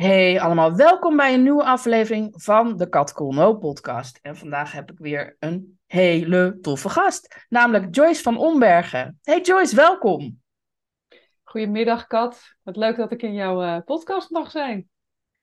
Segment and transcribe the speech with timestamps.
[0.00, 4.18] Hey allemaal, welkom bij een nieuwe aflevering van de Kat Cool No podcast.
[4.22, 9.18] En vandaag heb ik weer een hele toffe gast, namelijk Joyce van Ombergen.
[9.22, 10.40] Hey Joyce, welkom.
[11.42, 14.88] Goedemiddag Kat, wat leuk dat ik in jouw uh, podcast mag zijn.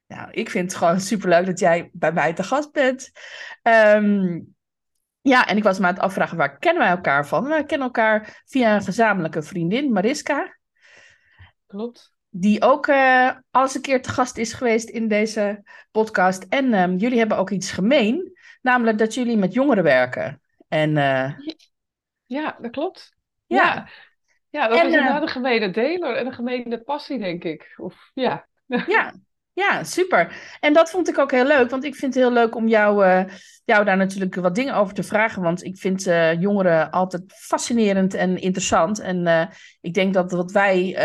[0.07, 3.11] Nou, ik vind het gewoon superleuk dat jij bij mij te gast bent.
[3.61, 4.55] Um,
[5.21, 7.47] ja, en ik was me aan het afvragen, waar kennen wij elkaar van?
[7.47, 10.57] Wij kennen elkaar via een gezamenlijke vriendin, Mariska.
[11.67, 16.45] Klopt die ook uh, alles een keer te gast is geweest in deze podcast.
[16.49, 20.41] En um, jullie hebben ook iets gemeen, namelijk dat jullie met jongeren werken.
[20.67, 21.33] En, uh...
[22.25, 23.15] Ja, dat klopt.
[23.45, 23.87] Ja, ja,
[24.49, 25.21] ja dat en, is inderdaad uh...
[25.21, 27.73] een gemene deler en een gemene passie, denk ik.
[27.77, 28.47] Of, ja.
[28.87, 29.13] ja,
[29.53, 30.57] ja, super.
[30.59, 33.25] En dat vond ik ook heel leuk, want ik vind het heel leuk om jou,
[33.65, 35.41] jou daar natuurlijk wat dingen over te vragen.
[35.41, 36.03] Want ik vind
[36.39, 38.99] jongeren altijd fascinerend en interessant.
[38.99, 39.49] En
[39.81, 40.95] ik denk dat wat wij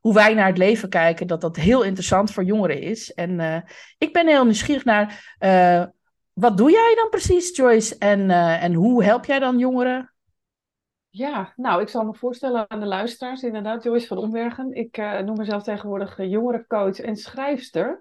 [0.00, 3.14] hoe wij naar het leven kijken, dat dat heel interessant voor jongeren is.
[3.14, 3.56] En uh,
[3.98, 5.84] ik ben heel nieuwsgierig naar, uh,
[6.32, 7.96] wat doe jij dan precies, Joyce?
[7.98, 10.14] En, uh, en hoe help jij dan jongeren?
[11.08, 14.72] Ja, nou, ik zal me voorstellen aan de luisteraars, inderdaad, Joyce van Ombergen.
[14.72, 18.00] Ik noem mezelf tegenwoordig jongerencoach en schrijfster.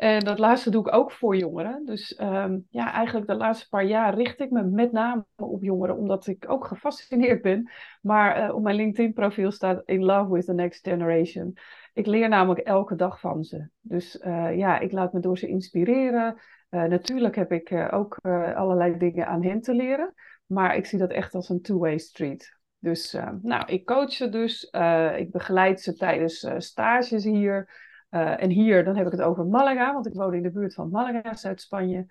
[0.00, 1.84] En dat laatste doe ik ook voor jongeren.
[1.84, 5.96] Dus um, ja, eigenlijk de laatste paar jaar richt ik me met name op jongeren,
[5.96, 7.70] omdat ik ook gefascineerd ben.
[8.02, 11.56] Maar uh, op mijn LinkedIn-profiel staat In Love with the Next Generation.
[11.92, 13.68] Ik leer namelijk elke dag van ze.
[13.80, 16.40] Dus uh, ja, ik laat me door ze inspireren.
[16.70, 18.16] Uh, natuurlijk heb ik ook
[18.54, 20.14] allerlei dingen aan hen te leren.
[20.46, 22.58] Maar ik zie dat echt als een two-way street.
[22.78, 24.70] Dus nou, ik coach ze dus.
[25.16, 27.88] ik begeleid ze tijdens stages hier.
[28.10, 30.74] Uh, en hier, dan heb ik het over Malaga, want ik woon in de buurt
[30.74, 32.06] van Malaga, Zuid-Spanje.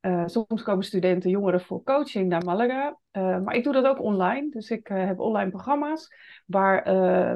[0.00, 2.98] Uh, soms komen studenten, jongeren voor coaching naar Malaga.
[3.12, 4.50] Uh, maar ik doe dat ook online.
[4.50, 6.14] Dus ik heb online programma's.
[6.46, 6.84] Waar,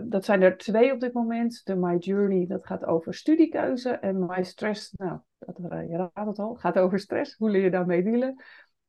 [0.08, 1.64] dat zijn er twee op dit moment.
[1.64, 3.91] De My Journey, dat gaat over studiekeuze.
[3.91, 5.56] En My Stress, nou, dat,
[5.88, 7.36] je raadt het al, gaat over stress.
[7.36, 8.42] Hoe leer je daarmee dealen?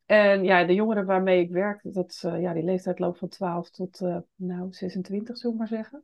[0.05, 3.99] En ja, de jongeren waarmee ik werk, dat, ja, die leeftijd loopt van 12 tot
[4.35, 6.03] nou, 26, zullen we maar zeggen.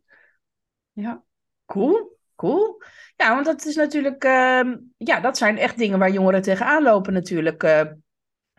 [0.92, 1.24] Ja.
[1.66, 2.20] Cool.
[3.16, 7.14] Ja, want dat is natuurlijk, uh, ja, dat zijn echt dingen waar jongeren tegenaan lopen
[7.14, 7.64] natuurlijk.
[7.64, 7.82] Uh,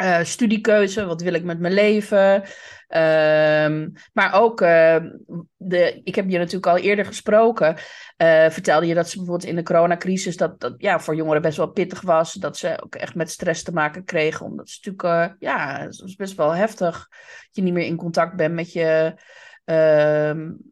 [0.02, 2.42] uh, studiekeuze, wat wil ik met mijn leven?
[2.88, 5.10] Ehm, maar ook, ehm,
[5.56, 7.76] de, ik heb je natuurlijk al eerder gesproken,
[8.16, 11.56] eh, vertelde je dat ze bijvoorbeeld in de coronacrisis, dat dat ja, voor jongeren best
[11.56, 15.36] wel pittig was, dat ze ook echt met stress te maken kregen, omdat ze natuurlijk,
[15.38, 19.14] ja, het is best wel heftig dat je niet meer in contact bent met je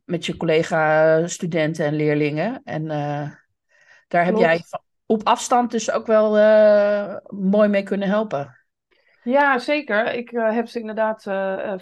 [0.05, 2.61] met je collega-studenten en leerlingen.
[2.65, 3.31] En uh,
[4.09, 4.61] daar heb jij
[5.07, 8.59] op afstand dus ook wel uh, mooi mee kunnen helpen.
[9.23, 10.15] Ja, zeker.
[10.15, 11.23] Ik uh, heb ze inderdaad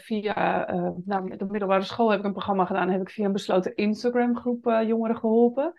[0.00, 0.66] via
[1.04, 2.91] nou, de middelbare school heb ik een programma gedaan.
[2.91, 5.72] Heb ik via een besloten Instagram groep jongeren geholpen.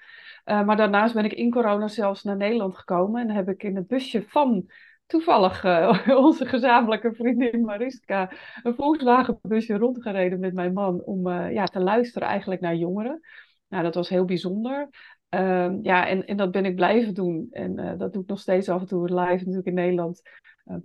[0.44, 3.22] maar daarnaast ben ik in corona zelfs naar Nederland gekomen.
[3.22, 4.70] En heb ik in het busje van
[5.10, 8.32] toevallig uh, onze gezamenlijke vriendin Mariska
[8.64, 13.20] een Volkswagenbusje rondgereden met mijn man om uh, ja, te luisteren eigenlijk naar jongeren.
[13.68, 14.90] Nou, dat was heel bijzonder.
[15.36, 17.48] Uh, ja, en, en dat ben ik blijven doen.
[17.52, 20.22] En uh, dat doe ik nog steeds af en toe live natuurlijk in Nederland.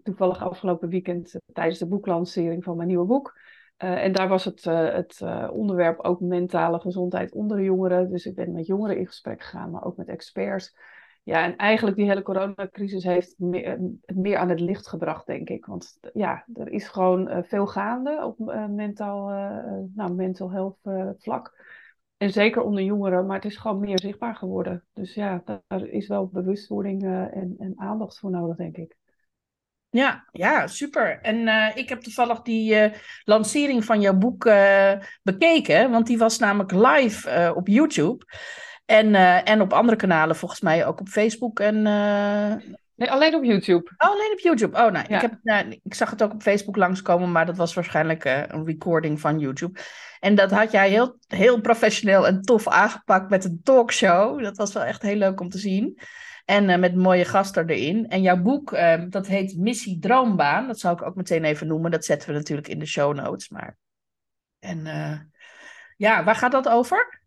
[0.02, 3.38] toevallig afgelopen weekend tijdens de boeklancering van mijn nieuwe boek.
[3.76, 8.10] en daar was het, het onderwerp ook mentale gezondheid onder de jongeren.
[8.10, 10.74] Dus ik ben met jongeren in gesprek gegaan, maar ook met experts.
[11.24, 15.48] Ja, en eigenlijk die hele coronacrisis heeft meer, het meer aan het licht gebracht, denk
[15.48, 15.66] ik.
[15.66, 19.28] Want ja, er is gewoon uh, veel gaande op uh, mentaal,
[19.94, 20.78] nou, mental health
[21.18, 21.62] vlak.
[22.16, 24.84] En zeker onder jongeren, maar het is gewoon meer zichtbaar geworden.
[24.92, 28.96] Dus ja, daar is wel bewustwording en, en aandacht voor nodig, denk ik.
[29.88, 31.20] Ja, ja, super.
[31.20, 32.92] En ik heb toevallig die
[33.24, 34.44] lancering van jouw boek
[35.22, 38.24] bekeken, want die was namelijk live op YouTube.
[38.84, 41.76] En, uh, en op andere kanalen, volgens mij ook op Facebook en...
[41.76, 42.74] Uh...
[42.96, 43.90] Nee, alleen op YouTube.
[43.96, 44.76] Oh, alleen op YouTube.
[44.76, 45.16] Oh, nou, ja.
[45.16, 48.42] ik, heb, nou, ik zag het ook op Facebook langskomen, maar dat was waarschijnlijk uh,
[48.46, 49.80] een recording van YouTube.
[50.20, 54.42] En dat had jij heel, heel professioneel en tof aangepakt met een talkshow.
[54.42, 55.98] Dat was wel echt heel leuk om te zien.
[56.44, 58.08] En met mooie gasten erin.
[58.08, 60.66] En jouw boek, ehm, dat heet Missie Droombaan.
[60.66, 61.90] Dat zou ik ook meteen even noemen.
[61.90, 63.48] Dat zetten we natuurlijk in de show notes.
[63.48, 63.76] Maar...
[64.58, 64.86] En
[65.96, 67.22] ja, waar gaat dat over?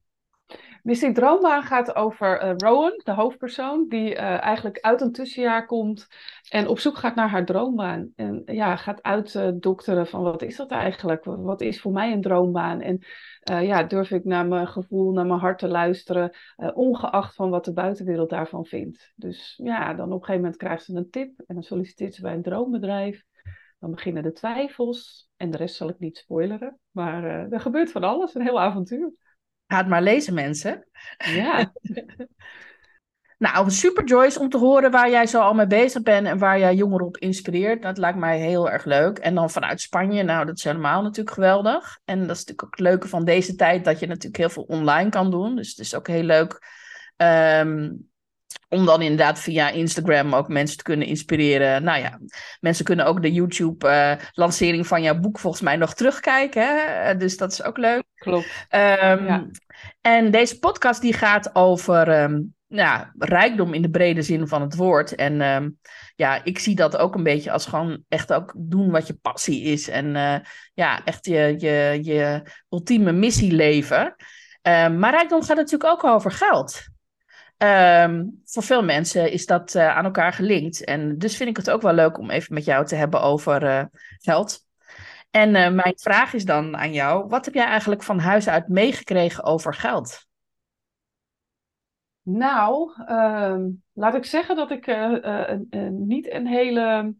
[0.88, 6.08] Missie Droombaan gaat over uh, Rowan, de hoofdpersoon, die uh, eigenlijk uit een tussenjaar komt
[6.50, 8.12] en op zoek gaat naar haar droombaan.
[8.16, 11.24] En ja, gaat uitdokteren van wat is dat eigenlijk?
[11.26, 12.82] Wat is voor mij een droombaan?
[12.82, 13.06] En
[13.52, 16.36] uh, ja, durf ik naar mijn gevoel, naar mijn hart te luisteren,
[16.74, 19.14] ongeacht van wat de buitenwereld daarvan vindt.
[19.16, 22.22] Dus ja, dan op een gegeven moment krijgt ze een tip en dan solliciteert ze
[22.22, 23.24] bij een droombedrijf.
[23.80, 26.80] Dan beginnen de twijfels en de rest zal ik niet spoileren.
[26.92, 29.12] Maar er gebeurt van alles, een heel avontuur.
[29.68, 30.88] Ga het maar lezen, mensen.
[31.18, 31.72] Ja.
[33.38, 36.60] nou, super Joyce om te horen waar jij zo al mee bezig bent en waar
[36.60, 37.82] jij jongeren op inspireert.
[37.82, 39.18] Dat lijkt mij heel erg leuk.
[39.18, 42.00] En dan vanuit Spanje, nou, dat is helemaal natuurlijk geweldig.
[42.06, 44.64] En dat is natuurlijk ook het leuke van deze tijd, dat je natuurlijk heel veel
[44.64, 45.56] online kan doen.
[45.56, 46.62] Dus het is ook heel leuk
[47.16, 47.90] ehm,
[48.70, 51.84] om dan inderdaad via Instagram ook mensen te kunnen inspireren.
[51.84, 52.20] Nou ja,
[52.60, 56.62] mensen kunnen ook de YouTube-lancering eh, van jouw boek volgens mij nog terugkijken.
[56.62, 56.76] Hè?
[56.78, 58.04] Eh, dus dat is ook leuk.
[58.16, 58.68] Klopt.
[58.70, 59.52] Um,
[60.02, 64.76] En deze podcast die gaat over um, nou, rijkdom in de brede zin van het
[64.76, 65.16] woord.
[65.16, 65.78] En um,
[66.16, 69.64] ja, ik zie dat ook een beetje als gewoon echt ook doen wat je passie
[69.64, 69.88] is.
[69.90, 70.36] En uh,
[70.74, 74.16] ja, echt je, je, je ultieme missie leven.
[74.98, 76.96] maar rijkdom gaat natuurlijk ook over geld.
[77.58, 80.84] Um, voor veel mensen is dat uh, aan elkaar gelinkt.
[80.84, 83.64] En dus vind ik het ook wel leuk om even met jou te hebben over
[83.64, 83.84] uh,
[84.18, 84.66] geld.
[85.32, 88.68] En uh, mijn vraag is dan aan jou: wat heb jij eigenlijk van huis uit
[88.68, 90.26] meegekregen over geld?
[92.22, 94.88] Nou, um, laat ik zeggen dat ik
[95.90, 97.16] niet een hele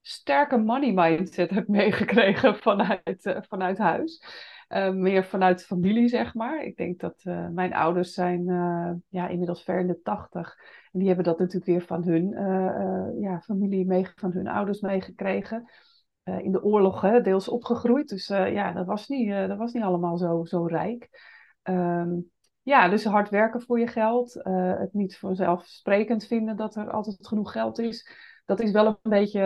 [0.00, 4.22] sterke money mindset heb meegekregen vanuit, vanuit huis.
[4.68, 6.64] Uh, meer vanuit familie, zeg maar.
[6.64, 10.56] Ik denk dat uh, mijn ouders zijn uh, ja, inmiddels ver in de tachtig.
[10.92, 12.30] En die hebben dat natuurlijk weer van hun
[13.20, 15.70] ja, familie, mee, van hun ouders meegekregen.
[16.22, 18.08] in de oorlog hè, deels opgegroeid.
[18.08, 21.08] Dus ja, dat was niet, dat was niet allemaal zo, zo rijk.
[21.62, 22.30] Um,
[22.62, 24.40] ja, dus hard werken voor je geld.
[24.78, 28.10] het niet vanzelfsprekend vinden dat er altijd genoeg geld is.
[28.44, 29.40] Dat is wel een beetje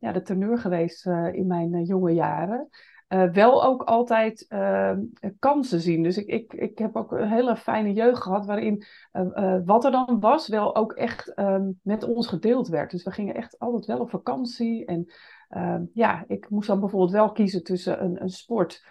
[0.00, 2.68] ja, de teneur geweest in mijn jonge jaren.
[3.08, 4.92] Uh, wel ook altijd uh,
[5.38, 6.02] kansen zien.
[6.02, 9.90] Dus ik, ik, ik heb ook een hele fijne jeugd gehad waarin uh, wat er
[9.90, 12.90] dan was wel ook echt ehm, met ons gedeeld werd.
[12.90, 14.84] Dus we gingen echt altijd wel op vakantie.
[14.84, 15.12] En
[15.48, 18.84] ehm, ja, ik moest dan bijvoorbeeld wel kiezen tussen een, een sport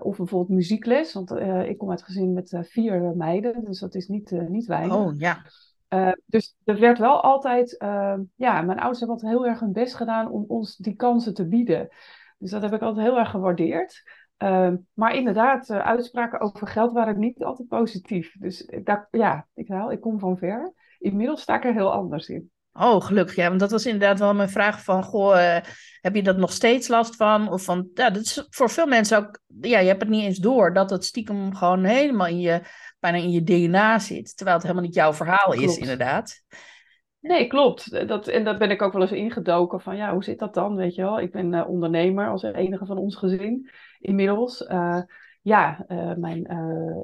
[0.00, 1.12] of bijvoorbeeld muziekles.
[1.12, 1.30] Want
[1.66, 4.96] ik kom uit een gezin met vier meiden, dus dat is niet, niet weinig.
[4.96, 5.42] Oh ja.
[6.26, 7.76] dus er werd wel altijd,
[8.34, 11.46] ja, mijn ouders hebben altijd heel erg hun best gedaan om ons die kansen te
[11.46, 11.88] bieden.
[12.44, 14.02] Dus dat heb ik altijd heel erg gewaardeerd.
[14.38, 18.32] Uh, maar inderdaad, uh, uitspraken over geld waren niet altijd positief.
[18.38, 20.72] Dus daar, ja, ik, haal, ik kom van ver.
[20.98, 22.50] Inmiddels sta ik er heel anders in.
[22.72, 23.36] Oh, gelukkig.
[23.36, 25.56] Ja, want dat was inderdaad wel mijn vraag van, goh, uh,
[26.00, 27.52] heb je dat nog steeds last van?
[27.52, 30.38] Of van, ja, dat is voor veel mensen ook, ja, je hebt het niet eens
[30.38, 32.60] door dat het stiekem gewoon helemaal in je,
[32.98, 34.36] bijna in je DNA zit.
[34.36, 35.70] Terwijl het helemaal niet jouw verhaal Klopt.
[35.70, 36.42] is, inderdaad.
[37.24, 38.08] Nee, klopt.
[38.08, 40.76] Dat, en daar ben ik ook wel eens ingedoken van, ja, hoe zit dat dan,
[40.76, 41.20] weet je wel?
[41.20, 43.70] Ik ben uh, ondernemer als enige van ons gezin
[44.00, 44.60] inmiddels.
[44.60, 45.02] Uh,
[45.42, 46.46] ja, uh, mijn,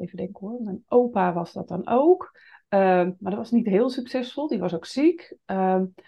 [0.00, 2.38] even denken hoor, mijn opa was dat dan ook.
[2.68, 5.37] maar dat was niet heel succesvol, die was ook ziek.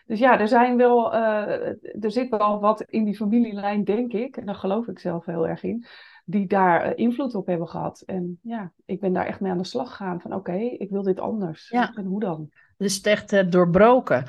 [0.07, 4.47] dus ja, er, zijn wel, er zit wel wat in die familielijn, denk ik, en
[4.47, 5.87] daar geloof ik zelf heel erg in,
[6.25, 8.03] die daar invloed op hebben gehad.
[8.07, 11.03] En ja, ik ben daar echt mee aan de slag gegaan van, oké, ik wil
[11.03, 11.69] dit anders.
[11.69, 11.93] Ja.
[11.95, 12.51] En hoe dan?
[12.83, 14.25] Dus het echt uh, doorbroken.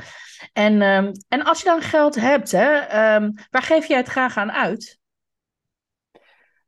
[0.54, 2.76] En, um, en als je dan geld hebt, hè,
[3.16, 5.00] um, waar geef jij het graag aan uit?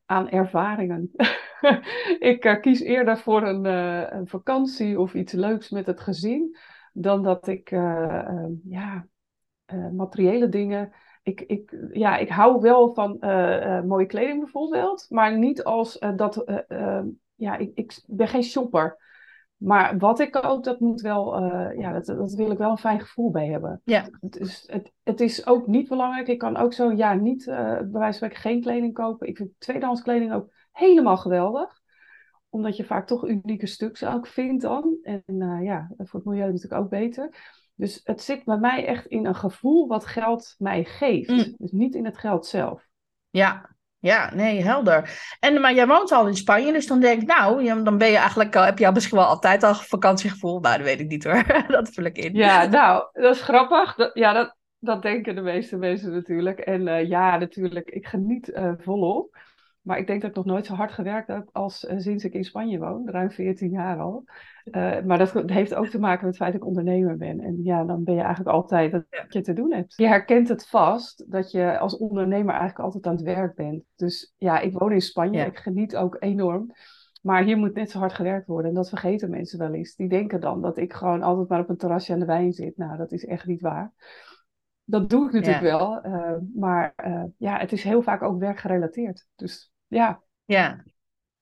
[0.05, 1.11] Aan ervaringen.
[2.31, 6.57] ik uh, kies eerder voor een, uh, een, vakantie of iets leuks met het gezin,
[6.93, 9.07] dan dat ik ehm, ja,
[9.91, 10.93] materiële dingen.
[11.23, 13.17] Ik, ik, ja, ik hou wel van
[13.87, 16.43] mooie kleding bijvoorbeeld, maar niet als dat.
[17.35, 18.97] ja, ik, ik ben geen shopper.
[19.57, 22.77] Maar wat ik ook, dat moet wel, uh, ja, dat, dat wil ik wel een
[22.77, 23.81] fijn gevoel bij hebben.
[23.83, 24.09] Ja.
[24.19, 26.27] Dus het, het is ook niet belangrijk.
[26.27, 29.27] Ik kan ook zo, ja, niet uh, bij wijze van geen kleding kopen.
[29.27, 31.79] Ik vind tweedehands kleding ook helemaal geweldig.
[32.49, 34.97] Omdat je vaak toch unieke stuks ook vindt dan.
[35.01, 37.35] En uh, ja, voor het milieu natuurlijk ook beter.
[37.75, 41.29] Dus het zit bij mij echt in een gevoel wat geld mij geeft.
[41.29, 41.55] Mm.
[41.57, 42.87] Dus niet in het geld zelf.
[43.29, 43.74] Ja,
[44.05, 45.09] ja, nee, helder.
[45.39, 48.17] En, maar jij woont al in Spanje, dus dan denk ik, nou, dan ben je
[48.17, 50.59] eigenlijk heb je al misschien wel altijd al vakantiegevoel.
[50.59, 51.43] Nou, dat weet ik niet hoor.
[51.67, 52.33] dat vul ik in.
[52.33, 54.11] Ja, nou, dat is grappig.
[54.13, 56.59] Ja, dat, dat denken de meeste mensen natuurlijk.
[56.59, 59.37] En uh, ja, natuurlijk, ik geniet uh, volop.
[59.85, 62.33] Maar ik denk dat ik nog nooit zo hard gewerkt heb als uh, sinds ik
[62.33, 64.23] in Spanje woon, ruim 14 jaar al.
[64.65, 67.39] Uh, maar dat heeft ook te maken met het feit dat ik ondernemer ben.
[67.39, 69.93] En ja, dan ben je eigenlijk altijd wat je te doen hebt.
[69.95, 73.83] Je herkent het vast dat je als ondernemer eigenlijk altijd aan het werk bent.
[73.95, 75.45] Dus ja, ik woon in Spanje, ja.
[75.45, 76.71] ik geniet ook enorm.
[77.21, 78.69] Maar hier moet net zo hard gewerkt worden.
[78.69, 79.95] En dat vergeten mensen wel eens.
[79.95, 82.77] Die denken dan dat ik gewoon altijd maar op een terrasje aan de wijn zit.
[82.77, 83.93] Nou, dat is echt niet waar.
[84.83, 86.05] Dat doe ik natuurlijk wel.
[86.05, 89.27] Uh, maar uh, ja, het is heel vaak ook werkgerelateerd.
[89.35, 90.23] Dus ja.
[90.45, 90.83] Ja.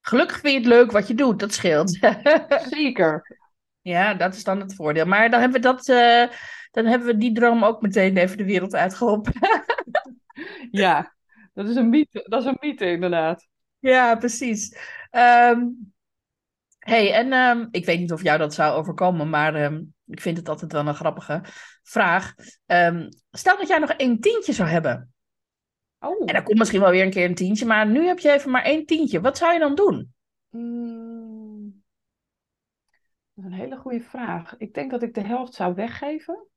[0.02, 1.40] Gelukkig vind je het leuk wat je doet.
[1.40, 1.90] Dat scheelt.
[2.78, 3.40] Zeker.
[3.82, 5.06] Ja, dat is dan het voordeel.
[5.06, 6.28] Maar dan hebben we, dat, uh,
[6.72, 9.34] dan hebben we die droom ook meteen even de wereld uitgeholpen.
[10.72, 11.16] ja,
[11.54, 12.26] dat is een mythe.
[12.28, 13.48] Dat is een mythe inderdaad.
[13.80, 14.78] Ja, precies.
[15.12, 15.94] Um,
[16.80, 20.38] hey, en um, ik weet niet of jou dat zou overkomen, maar um, ik vind
[20.38, 21.42] het altijd wel een grappige
[21.84, 22.34] vraag.
[23.32, 25.13] stel dat jij nog één tientje zou hebben.
[26.06, 26.24] Oh.
[26.26, 28.52] En dan komt misschien wel weer een keer een tientje, maar nu heb je even
[28.52, 29.22] maar één tientje.
[29.22, 30.14] Wat zou je dan doen?
[30.50, 31.84] Mm,
[33.34, 34.58] dat is een hele goede vraag.
[34.58, 36.48] Ik denk dat ik de helft zou weggeven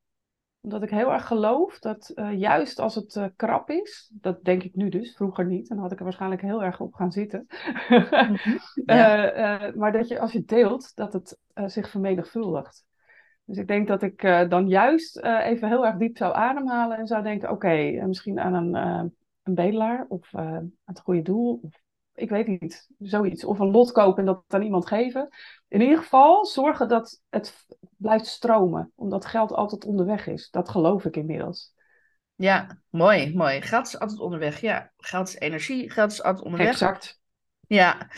[0.67, 4.63] omdat ik heel erg geloof dat uh, juist als het uh, krap is, dat denk
[4.63, 7.47] ik nu dus, vroeger niet, dan had ik er waarschijnlijk heel erg op gaan zitten.
[8.85, 9.69] ja.
[9.69, 12.85] uh, maar dat je als je deelt, dat het zich vermenigvuldigt.
[13.45, 17.23] Dus ik denk dat ik dan juist even heel erg diep zou ademhalen en zou
[17.23, 19.15] denken, oké, okay, misschien aan een,
[19.47, 21.81] een bedelaar of aan het goede doel, of
[22.15, 23.45] ik weet niet, zoiets.
[23.45, 25.29] Of een lot kopen en dat aan iemand geven.
[25.69, 30.51] In ieder geval zorgen dat het blijft stromen, omdat geld altijd onderweg is.
[30.51, 31.75] Dat geloof ik inmiddels.
[32.35, 33.61] Ja, mooi, mooi.
[33.61, 34.61] Geld is altijd onderweg.
[34.61, 36.69] Ja, geld is energie, geld is altijd onderweg.
[36.69, 37.21] Exact.
[37.67, 38.09] Ja.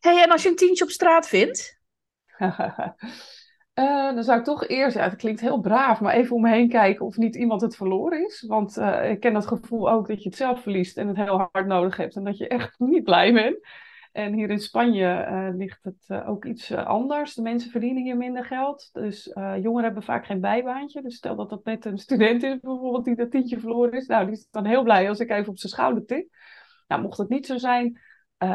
[0.00, 1.80] hey, en als je een tientje op straat vindt?
[3.78, 6.50] Uh, dan zou ik toch eerst, ja, het klinkt heel braaf, maar even om me
[6.50, 8.44] heen kijken of niet iemand het verloren is.
[8.46, 11.48] Want uh, ik ken dat gevoel ook dat je het zelf verliest en het heel
[11.52, 13.58] hard nodig hebt en dat je echt niet blij bent.
[14.12, 17.34] En hier in Spanje uh, ligt het ook iets anders.
[17.34, 18.90] De mensen verdienen hier minder geld.
[18.92, 21.02] Dus jongeren hebben vaak geen bijbaantje.
[21.02, 24.06] Dus stel dat dat net een student is bijvoorbeeld die dat tientje verloren is.
[24.06, 26.26] Nou, die is dan heel blij als ik even op zijn schouder tik.
[26.88, 28.00] Nou, mocht het niet zo zijn,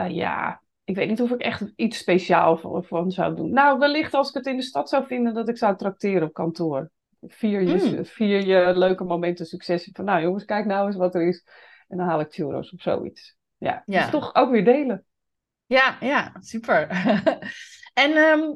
[0.07, 3.53] ja, ik weet niet of ik echt iets speciaal voor, voor zou doen.
[3.53, 6.33] Nou, wellicht als ik het in de stad zou vinden dat ik zou trakteren op
[6.33, 6.91] kantoor.
[7.21, 8.05] Vier je, mm.
[8.05, 9.89] vier je leuke momenten succes.
[9.93, 11.47] Van nou jongens, kijk nou eens wat er is.
[11.87, 13.35] En dan haal ik churros of zoiets.
[13.57, 14.01] Ja, ja.
[14.01, 15.05] Dus toch ook weer delen.
[15.65, 16.87] Ja, ja, super.
[18.03, 18.55] en um,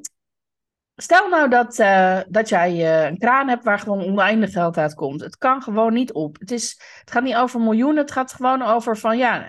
[0.95, 5.21] stel nou dat, uh, dat jij uh, een kraan hebt waar gewoon oneindig geld uitkomt.
[5.21, 6.39] Het kan gewoon niet op.
[6.39, 9.47] Het, is, het gaat niet over miljoenen, het gaat gewoon over van ja,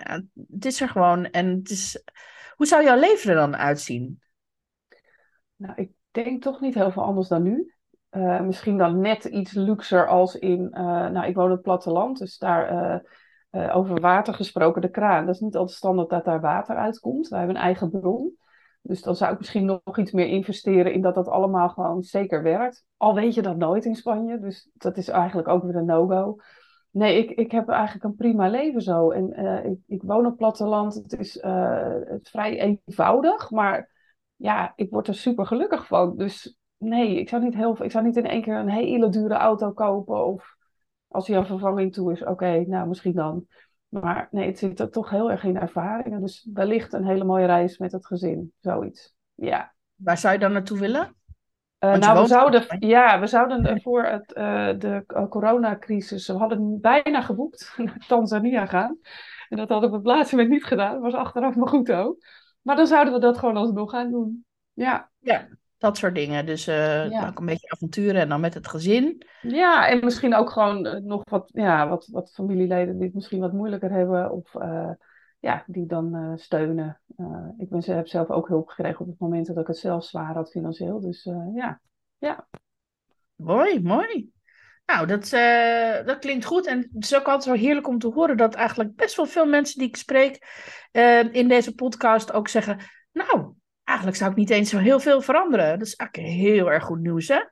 [0.51, 1.25] het is er gewoon.
[1.25, 2.03] En het is
[2.59, 4.21] hoe zou jouw leven er dan uitzien?
[5.55, 7.73] Nou, ik denk toch niet heel veel anders dan nu.
[8.11, 12.17] Uh, misschien dan net iets luxer als in, uh, nou, ik woon op het platteland,
[12.17, 13.01] dus daar
[13.51, 15.25] uh, over water gesproken, de kraan.
[15.25, 17.27] Dat is niet altijd standaard dat daar water uitkomt.
[17.27, 18.37] Wij hebben een eigen bron.
[18.81, 22.43] Dus dan zou ik misschien nog iets meer investeren in dat dat allemaal gewoon zeker
[22.43, 22.85] werkt.
[22.97, 26.35] Al weet je dat nooit in Spanje, dus dat is eigenlijk ook weer een no-go.
[26.91, 29.11] Nee, ik, ik heb eigenlijk een prima leven zo.
[29.11, 30.93] En uh, ik, ik woon op platteland.
[30.93, 33.91] Het is uh, vrij eenvoudig, maar
[34.35, 36.17] ja, ik word er super gelukkig van.
[36.17, 39.33] Dus nee, ik zou niet, heel, ik zou niet in één keer een hele dure
[39.33, 40.25] auto kopen.
[40.25, 40.55] Of
[41.07, 43.45] als hij aan vervanging toe is, oké, nou misschien dan.
[43.87, 46.21] Maar nee, het zit er toch heel erg in ervaringen.
[46.21, 49.15] Dus wellicht een hele mooie reis met het gezin, zoiets.
[49.33, 49.73] Ja.
[49.95, 51.15] Waar zou je dan naartoe willen?
[51.79, 57.21] Uh, nou, we zouden, ja, we zouden voor het, uh, de coronacrisis, we hadden bijna
[57.21, 58.97] geboekt naar Tanzania gaan.
[59.49, 60.93] En dat hadden we op het laatste moment niet gedaan.
[60.93, 62.17] Dat was achteraf maar goed ook.
[62.61, 64.45] Maar dan zouden we dat gewoon alsnog gaan doen.
[64.73, 65.09] Ja.
[65.19, 66.45] Ja, dat soort dingen.
[66.45, 67.27] Dus uh, ja.
[67.27, 69.25] ook een beetje avonturen en dan met het gezin.
[69.41, 73.53] Ja, en misschien ook gewoon nog wat, ja, wat, wat familieleden die het misschien wat
[73.53, 74.31] moeilijker hebben.
[74.31, 74.55] Of
[75.39, 77.01] ja, die dan uh, steunen.
[77.17, 80.05] Uh, ik ben, heb zelf ook hulp gekregen op het moment dat ik het zelf
[80.05, 80.99] zwaar had financieel.
[80.99, 81.81] Dus uh, ja.
[82.17, 82.47] ja.
[83.35, 84.31] Mooi, mooi.
[84.85, 85.29] Nou, dat,
[86.05, 86.67] dat klinkt goed.
[86.67, 89.45] En het is ook altijd zo heerlijk om te horen dat eigenlijk best wel veel
[89.45, 90.47] mensen die ik spreek
[91.31, 92.79] in deze podcast ook zeggen:
[93.11, 93.53] Nou,
[93.83, 95.79] eigenlijk zou ik niet eens zo heel veel veranderen.
[95.79, 97.35] Dat is eigenlijk heel erg goed nieuws, hè?
[97.35, 97.45] Ja,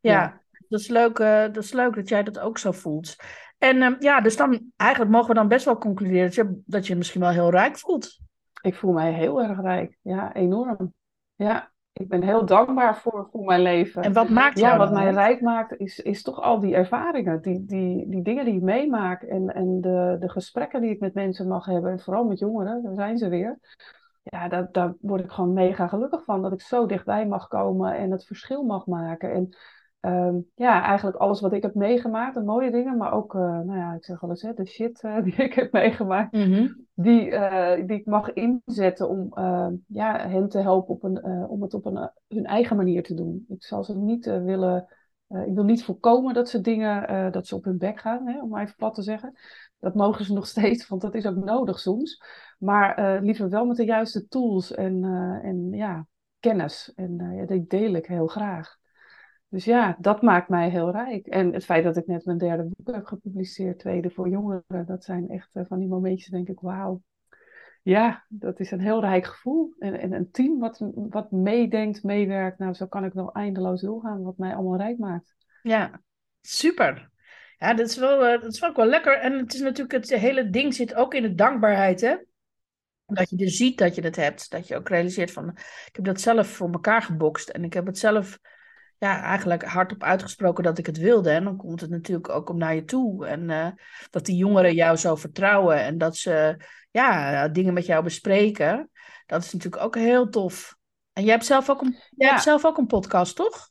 [0.00, 0.42] ja.
[0.68, 3.16] Dat, is leuk, dat is leuk dat jij dat ook zo voelt.
[3.58, 6.86] En um, ja, dus dan eigenlijk mogen we dan best wel concluderen dat je, dat
[6.86, 8.20] je misschien wel heel rijk voelt.
[8.62, 9.98] Ik voel mij heel erg rijk.
[10.02, 10.94] Ja, enorm.
[11.34, 14.02] Ja, ik ben heel dankbaar voor, voor mijn leven.
[14.02, 17.64] En wat maakt Ja, wat mij rijk maakt, is, is toch al die ervaringen, die,
[17.64, 21.48] die, die dingen die ik meemaak en, en de, de gesprekken die ik met mensen
[21.48, 21.90] mag hebben.
[21.90, 23.58] En vooral met jongeren, daar zijn ze weer.
[24.22, 26.42] Ja, daar, daar word ik gewoon mega gelukkig van.
[26.42, 29.32] Dat ik zo dichtbij mag komen en het verschil mag maken.
[29.32, 29.56] En
[30.06, 33.94] ehm, ja, eigenlijk alles wat ik heb meegemaakt, de mooie dingen, maar ook, nou ja,
[33.94, 36.68] ik zeg wel eens, hè, de shit die ik heb meegemaakt, Mhm.
[36.94, 37.30] die,
[37.86, 41.86] die ik mag inzetten om ehm, ja, hen te helpen op een, om het op
[41.86, 43.44] een, hun eigen manier te doen.
[43.48, 44.86] Ik zal ze niet willen,
[45.28, 48.48] ik wil niet voorkomen dat ze dingen, dat ze op hun bek gaan, hè, om
[48.48, 49.32] maar even plat te zeggen.
[49.78, 52.22] Dat mogen ze nog steeds, want dat is ook nodig soms.
[52.58, 55.04] Maar liever wel met de juiste tools en,
[55.42, 56.06] en ja,
[56.40, 56.92] kennis.
[56.94, 58.76] En die deel ik heel graag.
[59.48, 61.26] Dus ja, dat maakt mij heel rijk.
[61.26, 65.04] En het feit dat ik net mijn derde boek heb gepubliceerd, tweede voor jongeren, dat
[65.04, 67.02] zijn echt uh, van die momentjes, denk ik, wauw.
[67.82, 69.74] Ja, dat is een heel rijk gevoel.
[69.78, 74.22] En, en een team wat, wat meedenkt, meewerkt, nou zo kan ik wel eindeloos doorgaan,
[74.22, 75.34] wat mij allemaal rijk maakt.
[75.62, 76.00] Ja,
[76.40, 77.10] super.
[77.58, 79.18] Ja, dat is, wel, uh, dat is wel ook wel lekker.
[79.18, 82.16] En het is natuurlijk, het hele ding zit ook in de dankbaarheid, hè?
[83.06, 84.50] Dat je dus ziet dat je het hebt.
[84.50, 85.48] Dat je ook realiseert van,
[85.86, 87.48] ik heb dat zelf voor elkaar gebokst.
[87.48, 88.38] En ik heb het zelf
[88.98, 91.30] ja, eigenlijk hardop uitgesproken dat ik het wilde.
[91.30, 93.26] En dan komt het natuurlijk ook om naar je toe.
[93.26, 93.68] En uh,
[94.10, 95.82] dat die jongeren jou zo vertrouwen.
[95.82, 96.56] En dat ze
[96.90, 98.90] ja, dingen met jou bespreken.
[99.26, 100.76] Dat is natuurlijk ook heel tof.
[101.12, 103.70] En jij hebt zelf ook een, jij hebt zelf ook een podcast, toch?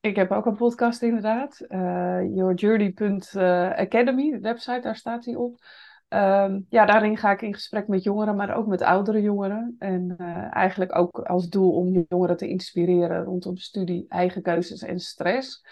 [0.00, 1.64] Ik heb ook een podcast inderdaad.
[1.68, 5.64] Uh, yourjourney.academy, de website, daar staat hij op.
[6.08, 9.76] Um, ja, daarin ga ik in gesprek met jongeren, maar ook met oudere jongeren.
[9.78, 15.00] En uh, eigenlijk ook als doel om jongeren te inspireren rondom studie, eigen keuzes en
[15.00, 15.64] stress.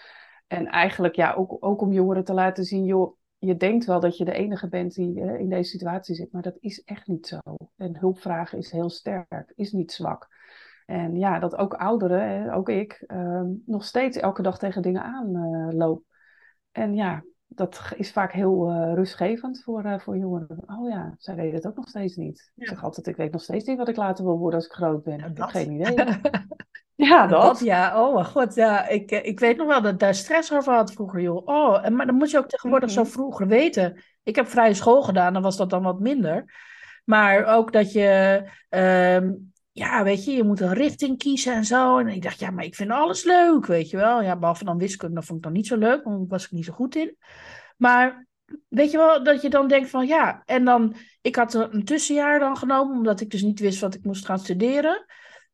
[0.47, 4.17] En eigenlijk ja, ook, ook om jongeren te laten zien, joh, je denkt wel dat
[4.17, 7.27] je de enige bent die uh, in deze situatie zit, maar dat is echt niet
[7.27, 7.39] zo.
[7.77, 10.27] En hulpvragen is heel sterk, is niet zwak.
[10.85, 16.03] En ja, dat ook ouderen, ook ik, uh, nog steeds elke dag tegen dingen aanloop.
[16.71, 20.63] en ja, dat is vaak heel uh, rustgevend voor, uh, voor jongeren.
[20.65, 22.51] Oh ja, zij weten het ook nog steeds niet.
[22.55, 22.63] Ja.
[22.63, 24.75] Ik zeg altijd, ik weet nog steeds niet wat ik later wil worden als ik
[24.75, 25.19] groot ben.
[25.19, 25.95] Ik heb geen idee.
[27.09, 27.41] ja, dat.
[27.41, 27.59] dat.
[27.59, 28.55] Ja, oh mijn god.
[28.55, 31.47] Ja, ik, ik weet nog wel dat ik daar stress over had vroeger, joh.
[31.47, 33.05] Oh, en, maar dan moet je ook tegenwoordig mm -hmm.
[33.05, 34.03] zo vroeger weten.
[34.23, 36.53] Ik heb vrije school gedaan, dan was dat dan wat minder.
[37.05, 38.41] Maar ook dat je...
[38.69, 41.97] Um, ja, weet je, je moet een richting kiezen en zo.
[41.97, 44.21] En ik dacht, ja, maar ik vind alles leuk, weet je wel.
[44.21, 46.51] Ja, behalve dan wiskunde, dat vond ik dan niet zo leuk, want daar was ik
[46.51, 47.17] niet zo goed in.
[47.77, 48.27] Maar
[48.67, 52.39] weet je wel, dat je dan denkt van ja, en dan, ik had een tussenjaar
[52.39, 55.05] dan genomen, omdat ik dus niet wist wat ik moest gaan studeren.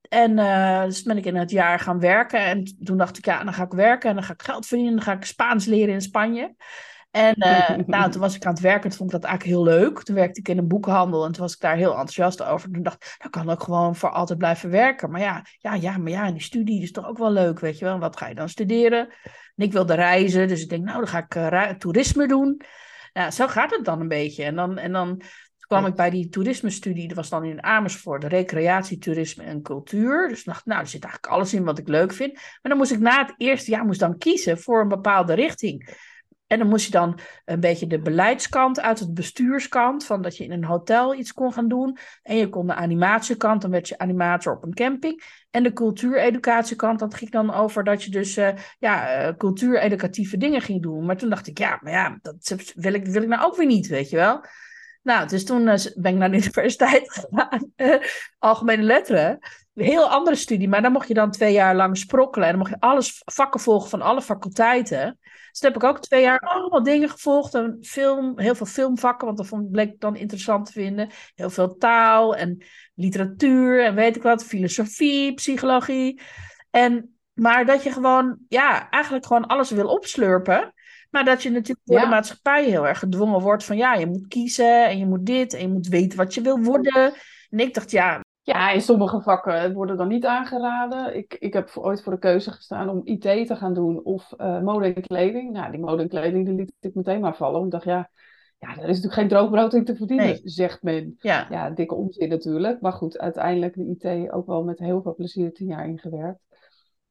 [0.02, 2.40] En uh, dus ben ik in het jaar gaan werken.
[2.40, 4.96] En toen dacht ik, ja, dan ga ik werken en dan ga ik geld verdienen.
[4.96, 6.56] Dan ga ik Spaans leren in Spanje.
[7.12, 8.90] En uh, nou, toen was ik aan het werken.
[8.90, 10.04] Toen vond ik dat eigenlijk heel leuk.
[10.04, 11.26] Toen werkte ik in een boekhandel.
[11.26, 12.72] En toen was ik daar heel enthousiast over.
[12.72, 15.12] Toen dacht ik, nou kan ook gewoon voor altijd blijven werken.
[15.12, 17.80] Maar ja, ja, ja, maar ja, en die studie is toch ook wel leuk, weet
[17.80, 18.00] je wel.
[18.00, 19.10] Wat ga je dan studeren?
[19.56, 20.48] En ik wilde reizen.
[20.48, 22.62] Dus ik denk, nou, dan ga ik uh, toerisme doen.
[23.14, 24.44] Nou, zo gaat het dan een beetje.
[24.44, 25.22] En dan, en dan
[25.72, 27.08] kwam ik bij die toerisme-studie.
[27.08, 30.28] Dat was dan in Amersfoort, recreatie, toerisme en cultuur.
[30.28, 32.34] Dus dacht nou, er zit eigenlijk alles in wat ik leuk vind.
[32.34, 36.10] Maar dan moest ik na het eerste jaar moest dan kiezen voor een bepaalde richting.
[36.52, 40.44] En dan moest je dan een beetje de beleidskant uit het bestuurskant, van dat je
[40.44, 41.98] in een hotel iets kon gaan doen.
[42.24, 45.24] En je kon de animatiekant, dan werd je animator op een camping.
[45.52, 50.62] En de cultuureducatiekant, dat ging dan over dat je dus uh, ja, uh, cultuureducatieve dingen
[50.62, 51.06] ging doen.
[51.06, 53.68] Maar toen dacht ik, ja, maar ja, dat wil ik, wil ik nou ook weer
[53.68, 54.46] niet, weet je wel.
[55.02, 57.74] Nou, dus toen uh, ben ik naar de universiteit gegaan,
[58.40, 59.40] algemene letteren.
[59.74, 62.48] Heel andere studie, maar dan mocht je dan twee jaar lang sprokkelen.
[62.48, 65.20] En dan mocht je alles vakken volgen van alle faculteiten.
[65.22, 67.54] Dus toen heb ik ook twee jaar allemaal dingen gevolgd.
[67.54, 71.10] En film, heel veel filmvakken, want dat vond, bleek ik dan interessant te vinden.
[71.36, 72.64] Heel veel taal en
[72.96, 74.46] literatuur en weet ik wat.
[74.46, 76.22] Filosofie, psychologie.
[76.70, 80.74] En, maar dat je gewoon, ja, eigenlijk gewoon alles wil opslurpen.
[81.12, 82.04] Maar dat je natuurlijk door ja.
[82.04, 85.54] de maatschappij heel erg gedwongen wordt van ja, je moet kiezen en je moet dit
[85.54, 87.14] en je moet weten wat je wil worden.
[87.50, 91.16] En ik dacht, ja, ja, in sommige vakken worden dan niet aangeraden.
[91.18, 94.62] Ik, ik heb ooit voor de keuze gestaan om IT te gaan doen of uh,
[94.62, 95.52] mode en kleding.
[95.52, 97.66] Nou, die mode en kleding die liet ik meteen maar vallen.
[97.66, 98.10] Ik dacht, ja,
[98.58, 100.42] ja, er is natuurlijk geen droogbrood in te verdienen, nee.
[100.44, 101.16] zegt men.
[101.20, 101.48] Ja.
[101.50, 102.82] ja, dikke onzin natuurlijk.
[102.82, 106.40] Maar goed, uiteindelijk de IT ook wel met heel veel plezier tien jaar ingewerkt.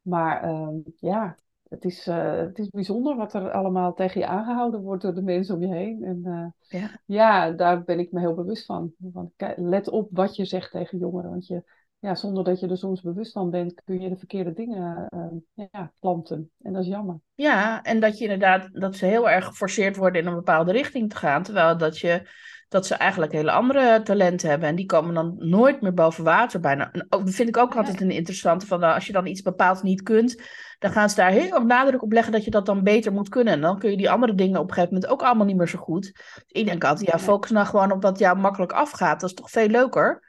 [0.00, 1.36] Maar uh, ja,
[1.70, 5.22] het is, uh, het is bijzonder wat er allemaal tegen je aangehouden wordt door de
[5.22, 6.04] mensen om je heen.
[6.04, 7.00] En uh, ja.
[7.06, 7.50] ja.
[7.50, 8.92] daar ben ik me heel bewust van.
[8.98, 11.30] Want let op wat je zegt tegen jongeren.
[11.30, 11.62] Want je,
[11.98, 15.66] ja, zonder dat je er soms bewust van bent, kun je de verkeerde dingen uh,
[15.70, 16.50] ja, planten.
[16.62, 17.20] En dat is jammer.
[17.34, 21.10] Ja, en dat je inderdaad, dat ze heel erg geforceerd worden in een bepaalde richting
[21.10, 21.42] te gaan.
[21.42, 22.28] Terwijl dat je
[22.70, 24.68] dat ze eigenlijk hele andere talenten hebben.
[24.68, 26.92] En die komen dan nooit meer boven water bijna.
[26.92, 28.66] En ook, dat vind ik ook altijd een interessante.
[28.66, 30.42] Van, als je dan iets bepaald niet kunt,
[30.78, 33.28] dan gaan ze daar heel erg nadruk op leggen dat je dat dan beter moet
[33.28, 33.52] kunnen.
[33.52, 35.68] En dan kun je die andere dingen op een gegeven moment ook allemaal niet meer
[35.68, 36.12] zo goed.
[36.46, 39.20] Ik denk altijd, ja, focus nou gewoon op wat jou makkelijk afgaat.
[39.20, 40.28] Dat is toch veel leuker?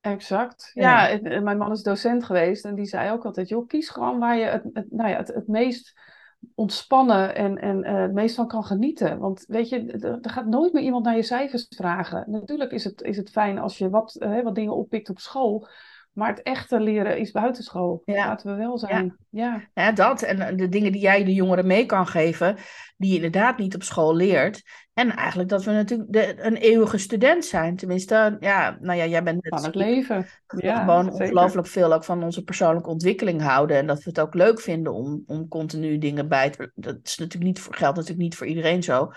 [0.00, 0.70] Exact.
[0.72, 3.88] Ja, en- en mijn man is docent geweest en die zei ook altijd, joh, kies
[3.88, 4.68] gewoon waar je, het- mijn man is docent geweest en die zei ook altijd, joh,
[4.68, 5.92] kies gewoon waar je het, het, nou ja, het, het meest
[6.54, 9.18] ontspannen en, en eh, het meest van kan genieten.
[9.18, 9.86] Want weet je,
[10.22, 12.24] er, gaat nooit meer iemand naar je cijfers vragen.
[12.26, 15.68] Natuurlijk is het, is het fijn als je wat, eh, wat dingen oppikt op school,
[16.12, 18.02] maar het echte leren is buitenschool.
[18.04, 18.26] Ja.
[18.26, 19.16] Laten we wel zijn.
[19.30, 20.22] Ja, Ja, dat.
[20.22, 22.56] En de dingen die jij de jongeren mee kan geven,
[23.04, 24.62] die je inderdaad niet op school leert.
[24.94, 27.76] En eigenlijk dat we natuurlijk de, een eeuwige student zijn.
[27.76, 30.16] Tenminste, ja, nou ja, jij bent net van het leven.
[30.16, 33.76] dat we Ja, gewoon ongelooflijk veel ook van onze persoonlijke ontwikkeling houden.
[33.76, 36.70] En dat we het ook leuk vinden om, om continu dingen bij te...
[36.74, 39.12] Dat is natuurlijk niet voor, geldt natuurlijk niet voor iedereen zo.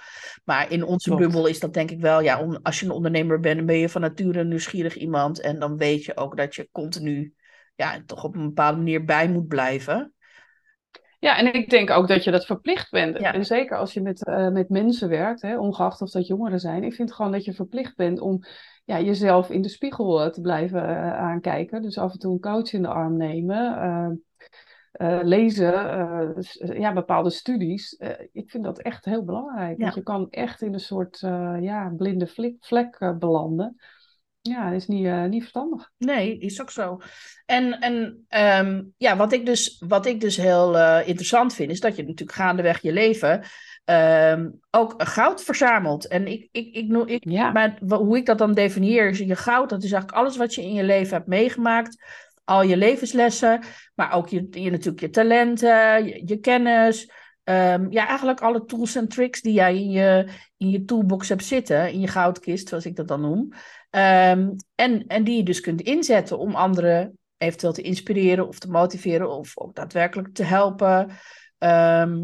[0.45, 1.23] Maar in onze Klopt.
[1.23, 2.21] bubbel is dat denk ik wel...
[2.21, 5.41] Ja, om, als je een ondernemer bent, dan ben je van nature een nieuwsgierig iemand.
[5.41, 7.33] En dan weet je ook dat je continu...
[7.75, 10.13] Ja, toch op een bepaalde manier bij moet blijven.
[11.19, 13.19] Ja, en ik denk ook dat je dat verplicht bent.
[13.19, 13.33] Ja.
[13.33, 16.83] En zeker als je met, eh, met mensen werkt, hè, ongeacht of dat jongeren zijn.
[16.83, 18.39] Ik vind gewoon dat je verplicht bent om
[18.85, 21.81] ja, jezelf in de spiegel eh, te blijven eh, aankijken.
[21.81, 24.21] Dus af en toe een coach in de arm nemen.
[25.21, 25.73] lezen,
[26.79, 28.01] ja, bepaalde studies.
[28.31, 29.77] Ik vind dat echt heel belangrijk.
[29.77, 29.83] Ja.
[29.83, 31.19] Want je kan echt in een soort
[31.59, 33.75] ja, blinde vlek, vlek belanden.
[34.47, 35.91] Ja, dat is niet, eh, niet verstandig.
[35.97, 36.99] Nee, is ook zo.
[37.45, 41.79] En, en ehm, ja, wat ik dus, wat ik dus heel eh, interessant vind, is
[41.79, 43.43] dat je natuurlijk gaandeweg je leven
[43.85, 46.07] ehm, ook goud verzamelt.
[46.07, 47.51] En ik, ik, ik, noem- ik, Ja.
[47.51, 50.61] maar hoe ik dat dan definieer, is je goud, dat is eigenlijk alles wat je
[50.61, 52.03] in je leven hebt meegemaakt.
[52.43, 53.63] Al je levenslessen,
[53.95, 57.11] maar ook je, je, natuurlijk je talenten, je, je kennis.
[57.43, 61.45] Ehm, ja, eigenlijk alle tools en tricks die jij in je, in je toolbox hebt
[61.45, 63.53] zitten, in je goudkist, zoals ik dat dan noem.
[63.97, 68.69] Ehm, en, en die je dus kunt inzetten om anderen eventueel te inspireren of te
[68.69, 71.09] motiveren of ook daadwerkelijk te helpen.
[71.57, 72.23] Ehm,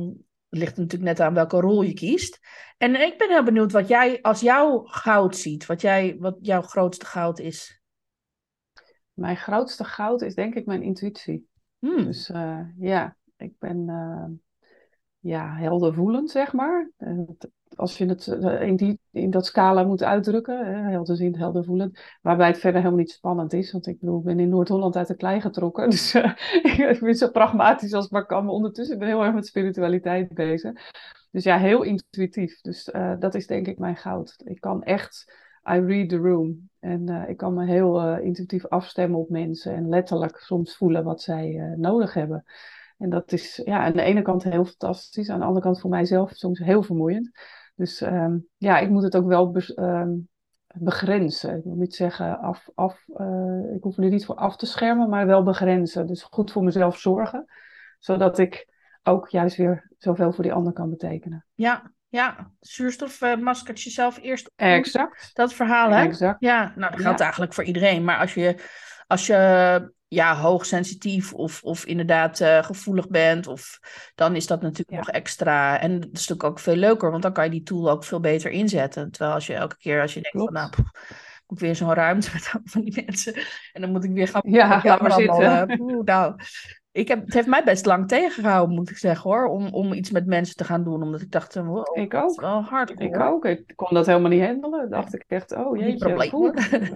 [0.50, 2.40] het ligt natuurlijk net aan welke rol je kiest.
[2.78, 6.62] En ik ben heel benieuwd wat jij als jouw goud ziet, wat, jij, wat jouw
[6.62, 7.82] grootste goud is.
[9.14, 11.48] Mijn grootste goud is denk ik mijn intuïtie.
[11.80, 12.04] Hmm.
[12.06, 14.26] Dus eh, ja, ik ben eh,
[15.20, 16.92] ja, heldervoelend, zeg maar.
[16.98, 21.38] Eh, t- als je het eh, in, die, in dat scala moet uitdrukken, hè, helderziend,
[21.38, 22.00] heldervoelend.
[22.22, 23.72] Waarbij het verder helemaal niet spannend is.
[23.72, 25.90] Want ik bedoel, ik ben in Noord-Holland uit de klei getrokken.
[25.94, 26.34] Dus eh,
[26.90, 28.46] ik ben zo pragmatisch als maar kan.
[28.46, 30.92] Maar ondertussen ben ik heel erg met spiritualiteit bezig.
[31.32, 32.62] Dus ja, heel intuïtief.
[32.62, 34.36] Dus eh, dat is denk ik mijn goud.
[34.46, 35.34] Ik kan echt,
[35.72, 36.70] I read the room.
[36.80, 39.76] En ik kan me heel intuïtief afstemmen op mensen.
[39.76, 42.46] En letterlijk soms voelen wat zij nodig hebben.
[42.98, 45.30] En dat is ja, aan de ene kant heel fantastisch.
[45.30, 47.32] Aan de andere kant voor mijzelf soms heel vermoeiend.
[47.76, 50.12] Dus ehm, ja, ik moet het ook wel ehm,
[50.74, 51.58] begrenzen.
[51.58, 55.10] Ik wil niet zeggen af, af eh, ik hoef er niet voor af te schermen,
[55.10, 56.08] maar wel begrenzen.
[56.08, 57.46] Dus goed voor mezelf zorgen.
[58.00, 58.68] Zodat ik
[59.04, 61.46] ook juist weer zoveel voor die ander kan betekenen.
[61.54, 62.52] Ja, ja.
[62.60, 64.54] Zuurstof eh, maskert jezelf eerst op.
[64.56, 65.30] Exact.
[65.34, 66.04] Dat verhaal, hè?
[66.04, 66.40] Exact.
[66.40, 67.24] Ja, nou dat geldt Ja.
[67.24, 68.04] eigenlijk voor iedereen.
[68.04, 68.56] Maar als je,
[69.08, 73.80] als je ja, hoogsensitief of, of inderdaad eh, gevoelig bent, of,
[74.15, 74.97] dan is dat natuurlijk Ja.
[74.97, 75.80] nog extra.
[75.80, 78.19] En dat is natuurlijk ook veel leuker, want dan kan je die tool ook veel
[78.19, 79.12] beter inzetten.
[79.12, 80.78] Terwijl als je elke keer als je denkt van nou, pff,
[81.47, 83.34] moet ik weer zo'n ruimte met van die mensen.
[83.73, 84.41] En dan moet ik weer gaan.
[84.45, 85.69] Ja, maar allemaal, zitten.
[85.69, 86.36] eh, poeh, nou,
[86.94, 90.12] ik heb, het heeft mij best lang tegengehouden, moet ik zeggen hoor, om, om iets
[90.12, 91.04] met mensen te gaan doen.
[91.04, 92.42] Omdat ik dacht, wow, Ik ook.
[92.42, 93.00] wel hard.
[93.00, 93.46] Ik ook.
[93.46, 94.90] Ik kon dat helemaal niet handelen.
[94.90, 96.26] Dacht ik echt, oh jeetje.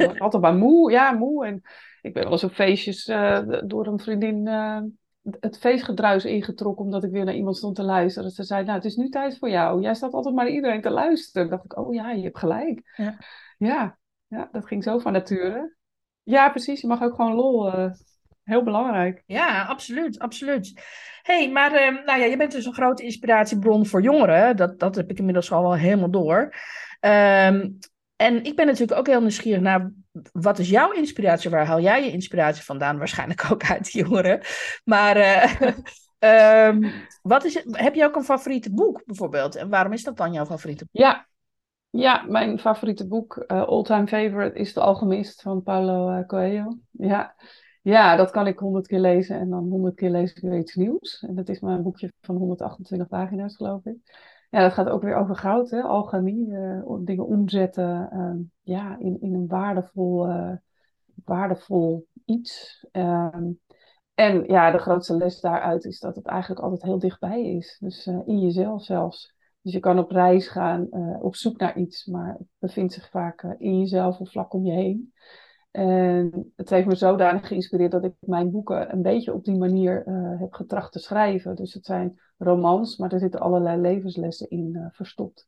[0.10, 0.92] Ik altijd maar moe.
[0.92, 1.46] Ja, moe.
[1.46, 1.62] En
[2.02, 4.80] ik ben wel eens op feestjes eh, door een vriendin eh,
[5.40, 8.32] het feestgedruis ingetrokken omdat ik weer naar iemand stond te luisteren.
[8.32, 9.82] Ze zei, nou, het is nu tijd voor jou.
[9.82, 11.50] Jij staat altijd maar naar iedereen te luisteren.
[11.50, 12.94] dacht ik, oh ja, je hebt gelijk.
[12.96, 13.18] Ja.
[13.58, 15.76] Ja, ja dat ging zo van nature.
[16.24, 16.82] Ja, precies.
[16.82, 17.72] Je mag ook gewoon lol.
[17.74, 17.92] eh,
[18.48, 19.24] heel belangrijk.
[19.26, 20.74] Ja, absoluut, absoluut.
[21.22, 24.56] hey, maar ehm, nou ja, je bent dus een grote inspiratiebron voor jongeren.
[24.56, 26.54] Dat, dat heb ik inmiddels al wel helemaal door.
[27.00, 27.70] Ehm,
[28.16, 29.92] en ik ben natuurlijk ook heel nieuwsgierig naar
[30.32, 31.50] wat is jouw inspiratie?
[31.50, 32.98] Waar haal jij je inspiratie vandaan?
[32.98, 34.42] Waarschijnlijk ook uit jongeren.
[34.84, 35.62] Maar eh,
[36.68, 39.56] ehm, wat is, heb je ook een favoriete boek bijvoorbeeld?
[39.56, 41.02] En waarom is dat dan jouw favoriete boek?
[41.02, 41.28] Ja,
[41.90, 46.78] ja mijn favoriete boek, eh all-time favorite, is De Alchemist van Paulo eh, Coelho.
[46.92, 47.36] Ja.
[47.88, 50.76] Ja, dat kan ik honderd keer lezen en dan honderd keer lees ik weer iets
[50.76, 51.24] nieuws.
[51.28, 53.96] En dat is maar een boekje van 128 pagina's, geloof ik.
[54.50, 55.82] Ja, dat gaat ook weer over goud, hè?
[55.82, 60.54] alchemie, eh, dingen omzetten ehm, ja, in, in een waardevol, eh,
[61.26, 62.86] waardevol iets.
[62.92, 63.52] Ehm,
[64.14, 67.78] en ja, de grootste les daaruit is dat het eigenlijk altijd heel dichtbij is.
[67.80, 69.36] Dus eh, in jezelf zelfs.
[69.62, 70.88] Dus je kan op reis gaan,
[71.22, 74.72] op zoek naar iets, maar het bevindt zich vaak in jezelf of vlak om je
[74.72, 75.14] heen.
[75.72, 80.04] En het heeft me zodanig geïnspireerd dat ik mijn boeken een beetje op die manier
[80.06, 81.56] eh, heb getracht te schrijven.
[81.56, 85.48] Dus het zijn romans, maar er zitten allerlei levenslessen in eh, verstopt.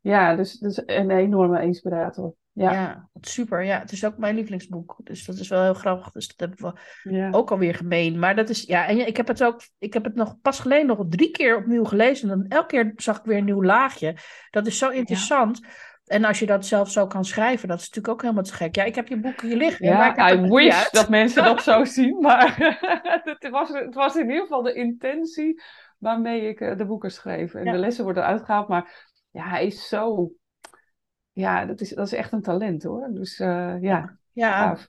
[0.00, 2.34] Ja, dus, dus een enorme inspirator.
[2.52, 3.08] Ja.
[3.20, 3.64] Super.
[3.64, 4.96] Ja, het is ook mijn lievelingsboek.
[5.04, 6.10] Dus dat is wel heel grappig.
[6.12, 7.30] Dus dat heb ik wel Ja.
[7.30, 8.18] ook alweer gemeen.
[8.18, 10.86] Maar dat is, ja, en ik heb het ook, ik heb het nog pas geleden
[10.86, 12.30] nog drie keer opnieuw gelezen.
[12.30, 14.16] En dan elke keer zag ik weer een nieuw laagje.
[14.50, 15.60] Dat is zo interessant.
[16.10, 18.74] En als je dat zelf zo kan schrijven, dat is natuurlijk ook helemaal te gek.
[18.74, 19.96] Ja, ik heb je boek hier liggen.
[19.96, 20.92] maar ik Ja, heb I het wish uit.
[20.92, 22.56] dat mensen dat zo zien, maar
[23.38, 25.62] het, was, het was in ieder geval de intentie
[25.98, 27.54] waarmee ik eh, de boeken schreef.
[27.54, 27.72] En Ja.
[27.72, 30.30] de lessen worden uitgehaald, maar ja, hij is zo...
[31.32, 33.08] Ja, dat is, dat is echt een talent hoor.
[33.12, 34.88] Dus eh, ja, Ja, gaaf.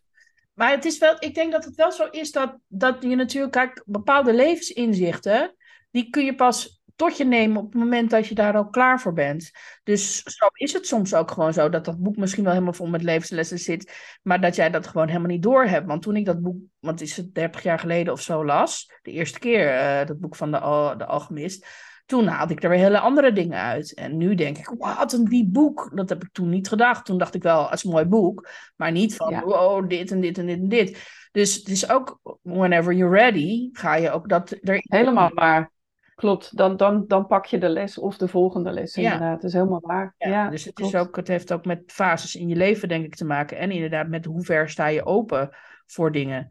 [0.53, 3.53] Maar het is wel, ik denk dat het wel zo is dat, dat je natuurlijk,
[3.53, 5.55] kijk, bepaalde levensinzichten,
[5.91, 9.01] die kun je pas tot je nemen op het moment dat je daar al klaar
[9.01, 9.51] voor bent.
[9.83, 12.87] Dus zo is het soms ook gewoon zo dat dat boek misschien wel helemaal vol
[12.87, 15.87] met levenslessen zit, maar dat jij dat gewoon helemaal niet doorhebt.
[15.87, 19.11] Want toen ik dat boek, want is het 30 jaar geleden of zo las, de
[19.11, 20.57] eerste keer eh, dat boek van de,
[20.97, 21.67] de Alchemist,
[22.05, 23.93] toen haalde ik er weer hele andere dingen uit.
[23.93, 25.91] En nu denk ik, wat een diep boek.
[25.93, 27.05] Dat heb ik toen niet gedacht.
[27.05, 28.49] Toen dacht ik wel, als een mooi boek.
[28.75, 29.43] Maar niet van, Ja.
[29.43, 31.09] wow, dit en dit en dit en dit.
[31.31, 34.57] Dus het is ook, whenever you're ready, ga je ook dat.
[34.61, 35.71] Helemaal waar.
[36.15, 39.01] Klopt, dan, dan, dan pak je de les of de volgende les Ja.
[39.01, 39.35] inderdaad.
[39.41, 40.15] Dat is helemaal waar.
[40.17, 40.93] Ja, Ja, dus het, klopt.
[40.93, 43.57] is ook, het heeft ook met fases in je leven, denk ik, te maken.
[43.57, 45.49] En inderdaad met hoe ver sta je open
[45.85, 46.47] voor dingen.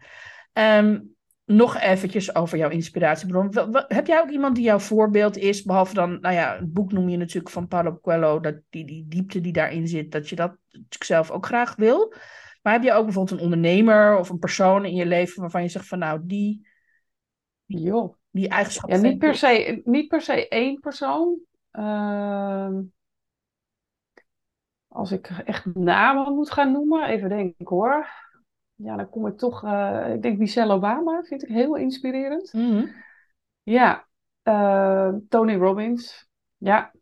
[0.52, 0.98] Ehm,
[1.44, 3.54] nog eventjes over jouw inspiratiebron.
[3.88, 5.62] Heb jij ook iemand die jouw voorbeeld is?
[5.62, 9.04] Behalve dan, nou ja, het boek noem je natuurlijk van Paulo Coelho, dat die, die
[9.08, 12.14] diepte die daarin zit, dat je dat natuurlijk zelf ook graag wil.
[12.62, 15.68] Maar heb je ook bijvoorbeeld een ondernemer of een persoon in je leven waarvan je
[15.68, 16.68] zegt van nou, die,
[17.64, 18.18] Joh.
[18.30, 21.38] Die eigenschap Ja, niet per se, niet per se één persoon.
[21.70, 22.80] Ehm,
[24.88, 28.08] als ik echt namen moet gaan noemen, even denken hoor.
[28.74, 29.64] Ja, dan kom ik toch.
[29.64, 32.52] eh, ik denk Michelle Obama, vind ik heel inspirerend.
[32.52, 32.86] Mhm.
[33.62, 34.06] Ja,
[34.42, 36.28] eh, Tony Robbins.
[36.56, 36.92] Ja,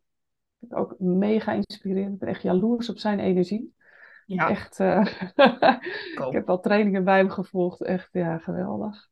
[0.68, 2.12] ook mega inspirerend.
[2.12, 3.74] Ik ben echt jaloers op zijn energie.
[4.26, 5.06] Ja, Echt, eh,
[6.26, 7.82] ik heb al trainingen bij hem gevolgd.
[7.82, 9.08] Echt, ja, geweldig.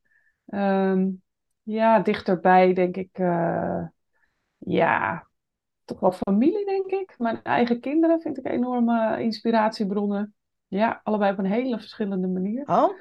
[0.47, 1.09] Ehm,
[1.67, 3.87] ja, dichterbij denk ik, eh,
[4.59, 5.27] ja,
[5.85, 7.15] toch wel familie, denk ik.
[7.19, 10.35] Mijn eigen kinderen vind ik enorme inspiratiebronnen.
[10.67, 12.69] Ja, allebei op een hele verschillende manier.
[12.69, 12.99] Oh,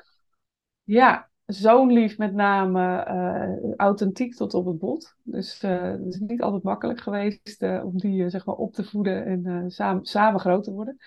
[0.83, 5.15] Ja, zoonlief met name, eh, authentiek tot op het bot.
[5.23, 9.25] Dus eh, het is niet altijd makkelijk geweest om die zeg maar op te voeden
[9.25, 10.97] en samen, samen groot te worden.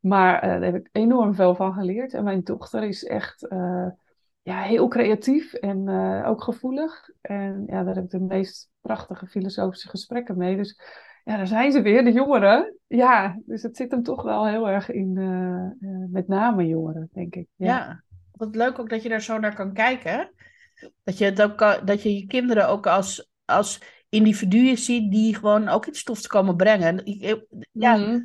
[0.00, 2.14] Maar daar heb ik enorm veel van geleerd.
[2.14, 3.48] En mijn dochter is echt
[4.48, 7.10] ja, heel creatief en eh, ook gevoelig.
[7.20, 10.56] En ja, daar heb ik de meest prachtige filosofische gesprekken mee.
[10.56, 10.80] Dus
[11.24, 12.76] ja, daar zijn ze weer, de jongeren.
[12.86, 17.08] Ja, dus het zit hem toch wel heel erg in, eh, eh, met name jongeren,
[17.12, 17.46] denk ik.
[17.56, 18.02] ja.
[18.32, 20.30] Wat leuk ook dat je daar zo naar kan kijken.
[21.04, 25.34] Dat je, het ook, kan- dat je je kinderen ook als, als individuen ziet die
[25.34, 27.02] gewoon ook iets tofs komen brengen.
[27.72, 28.20] Ja, Mhm.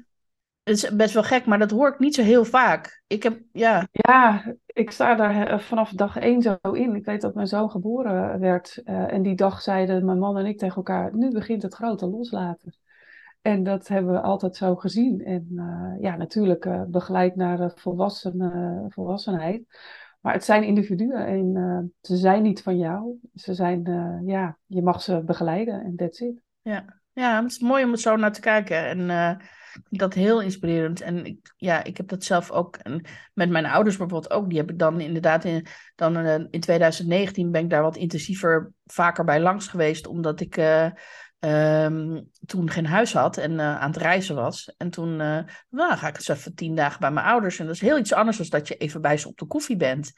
[0.63, 3.03] Het is best wel gek, maar dat hoor ik niet zo heel vaak.
[3.07, 6.95] Ik heb, ja, Ja, ik sta daar eh, vanaf dag één zo in.
[6.95, 8.81] Ik weet dat mijn zoon geboren werd.
[8.83, 12.05] eh, en die dag zeiden mijn man en ik tegen elkaar: nu begint het grote
[12.07, 12.75] loslaten.
[13.41, 15.23] En dat hebben we altijd zo gezien.
[15.25, 19.63] En eh, ja, natuurlijk begeleid naar de volwassen, volwassenheid.
[20.21, 23.19] Maar het zijn individuen en ze zijn niet van jou.
[23.35, 23.83] Ze zijn,
[24.25, 26.41] ja, je mag ze begeleiden en that's it.
[26.61, 27.01] ja.
[27.13, 28.85] ja, het is mooi om er zo naar te kijken.
[28.87, 29.37] En
[29.89, 31.01] dat heel inspirerend.
[31.01, 32.75] En ik, ja, ik heb dat zelf ook.
[32.75, 34.49] En met mijn ouders bijvoorbeeld ook.
[34.49, 38.71] Die heb ik dan inderdaad in, dan, eh, in 2019 ben ik daar wat intensiever
[38.85, 40.07] vaker bij langs geweest.
[40.07, 40.89] Omdat ik eh,
[41.43, 44.73] ehm, toen geen huis had en eh, aan het reizen was.
[44.77, 45.15] En toen
[45.69, 47.59] nou, ga ik eens even tien dagen bij mijn ouders.
[47.59, 49.77] En dat is heel iets anders dan dat je even bij ze op de koffie
[49.77, 50.13] bent.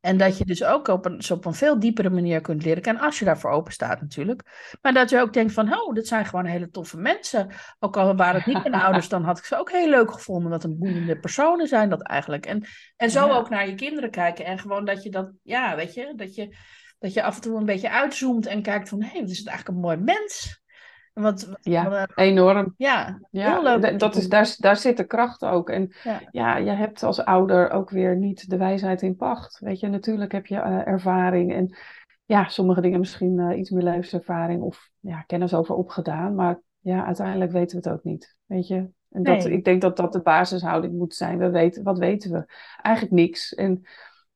[0.00, 3.02] En dat je dus ook op een, op een veel diepere manier kunt leren kennen,
[3.02, 4.42] als je daarvoor open staat natuurlijk.
[4.82, 7.48] Maar dat je ook denkt van, oh, dit zijn gewoon hele toffe mensen.
[7.78, 10.50] Ook al waren het niet mijn ouders, dan had ik ze ook heel leuk gevonden.
[10.50, 12.46] Wat een boeiende personen zijn dat eigenlijk.
[12.46, 12.64] En,
[12.96, 13.36] en zo Ja.
[13.36, 14.44] ook naar je kinderen kijken.
[14.44, 16.56] En gewoon dat je dat, ja, weet je, dat je,
[16.98, 19.38] dat je af en toe een beetje uitzoomt en kijkt van, hé, hey, wat is
[19.38, 20.64] het eigenlijk een mooi mens.
[21.20, 22.74] Wat, wat, Ja, wat- enorm.
[22.76, 25.70] ja, Ja, heel dat is, daar, daar zit de kracht ook.
[25.70, 26.20] En Ja.
[26.30, 26.56] ja.
[26.56, 29.58] je hebt als ouder ook weer niet de wijsheid in pacht.
[29.58, 31.76] Weet je, natuurlijk heb je eh, ervaring en
[32.24, 36.34] ja, sommige dingen misschien eh, iets meer levenservaring of ja, kennis over opgedaan.
[36.34, 38.36] Maar ja, uiteindelijk weten we het ook niet.
[38.46, 38.76] Weet je,
[39.10, 39.52] en dat, Nee.
[39.52, 41.38] ik denk dat dat de basishouding moet zijn.
[41.38, 42.44] We weten, wat weten we?
[42.82, 43.54] Eigenlijk niks.
[43.54, 43.82] En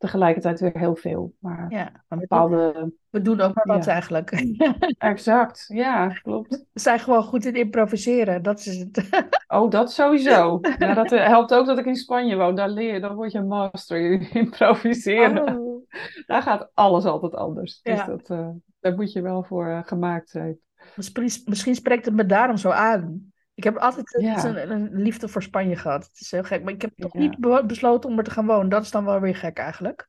[0.00, 1.34] tegelijkertijd weer heel veel.
[1.38, 2.92] Maar Ja, maar we doen, bepaalde.
[3.10, 3.92] we doen ook maar wat Ja.
[3.92, 4.30] eigenlijk.
[4.98, 6.50] Exact, ja, klopt.
[6.72, 9.08] We zijn gewoon goed in improviseren, dat is het.
[9.48, 10.58] Oh, dat sowieso.
[10.78, 12.54] Ja, dat eh, helpt ook dat ik in Spanje woon.
[12.54, 15.58] Daar leer je, dan word je een master in improviseren.
[15.58, 15.88] Oh.
[16.26, 17.80] Daar gaat alles altijd anders.
[17.82, 18.04] Dus Ja.
[18.06, 18.48] dat, eh,
[18.80, 20.58] daar moet je wel voor eh, gemaakt zijn.
[20.96, 23.32] Misschien, misschien spreekt het me daarom zo aan.
[23.54, 26.06] Ik heb altijd Ja, een, een liefde voor Spanje gehad.
[26.06, 26.62] Het is heel gek.
[26.62, 28.68] Maar ik heb toch ja, niet be- besloten om er te gaan wonen.
[28.68, 30.08] Dat is dan wel weer gek eigenlijk.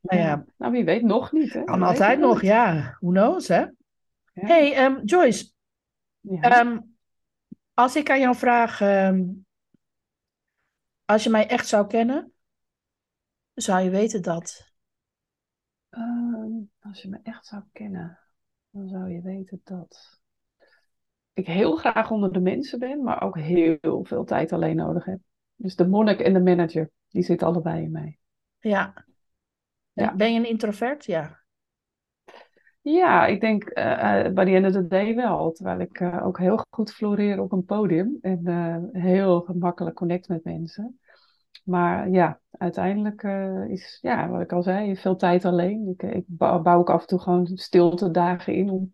[0.00, 0.44] Nou ja.
[0.56, 1.64] Nou, wie weet nog niet, hè?
[1.64, 2.42] kan altijd nog.
[2.42, 3.66] Ja, who knows, hè?
[4.32, 5.50] Hey, ehm, Joyce.
[6.40, 6.78] ehm,
[7.74, 8.80] als ik aan jou vraag...
[8.80, 9.24] ehm,
[11.04, 12.32] als je mij echt zou kennen,
[13.54, 14.72] zou je weten dat...
[16.80, 18.18] Als je me echt zou kennen,
[18.70, 20.20] dan zou je weten dat
[21.36, 25.18] ik heel graag onder de mensen ben, maar ook heel veel tijd alleen nodig heb.
[25.56, 28.18] Dus de monnik en de manager, die zitten allebei in mij.
[28.58, 29.04] Ja.
[29.92, 30.14] Ja.
[30.14, 31.04] Ben je een introvert?
[31.04, 31.44] Ja.
[32.80, 35.52] Ja, ik denk eh eh, bij the end of the day wel.
[35.52, 40.44] Terwijl ik eh, ook heel goed floreer op een podium en heel gemakkelijk connect met
[40.44, 41.00] mensen.
[41.64, 43.22] Maar ja, uiteindelijk
[43.70, 45.88] is, ja, wat ik al zei, veel tijd alleen.
[45.88, 48.92] Ik, ik bouw, bouw ook af en toe gewoon stilte dagen in om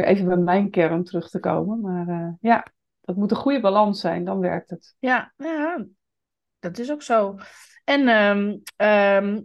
[0.00, 1.80] weer even bij mijn kern terug te komen.
[1.80, 2.66] Maar eh, ja,
[3.00, 4.94] dat moet een goede balans zijn, dan werkt het.
[4.98, 5.84] Ja, ja,
[6.58, 7.36] dat is ook zo.
[7.84, 9.40] En ehm, ehm,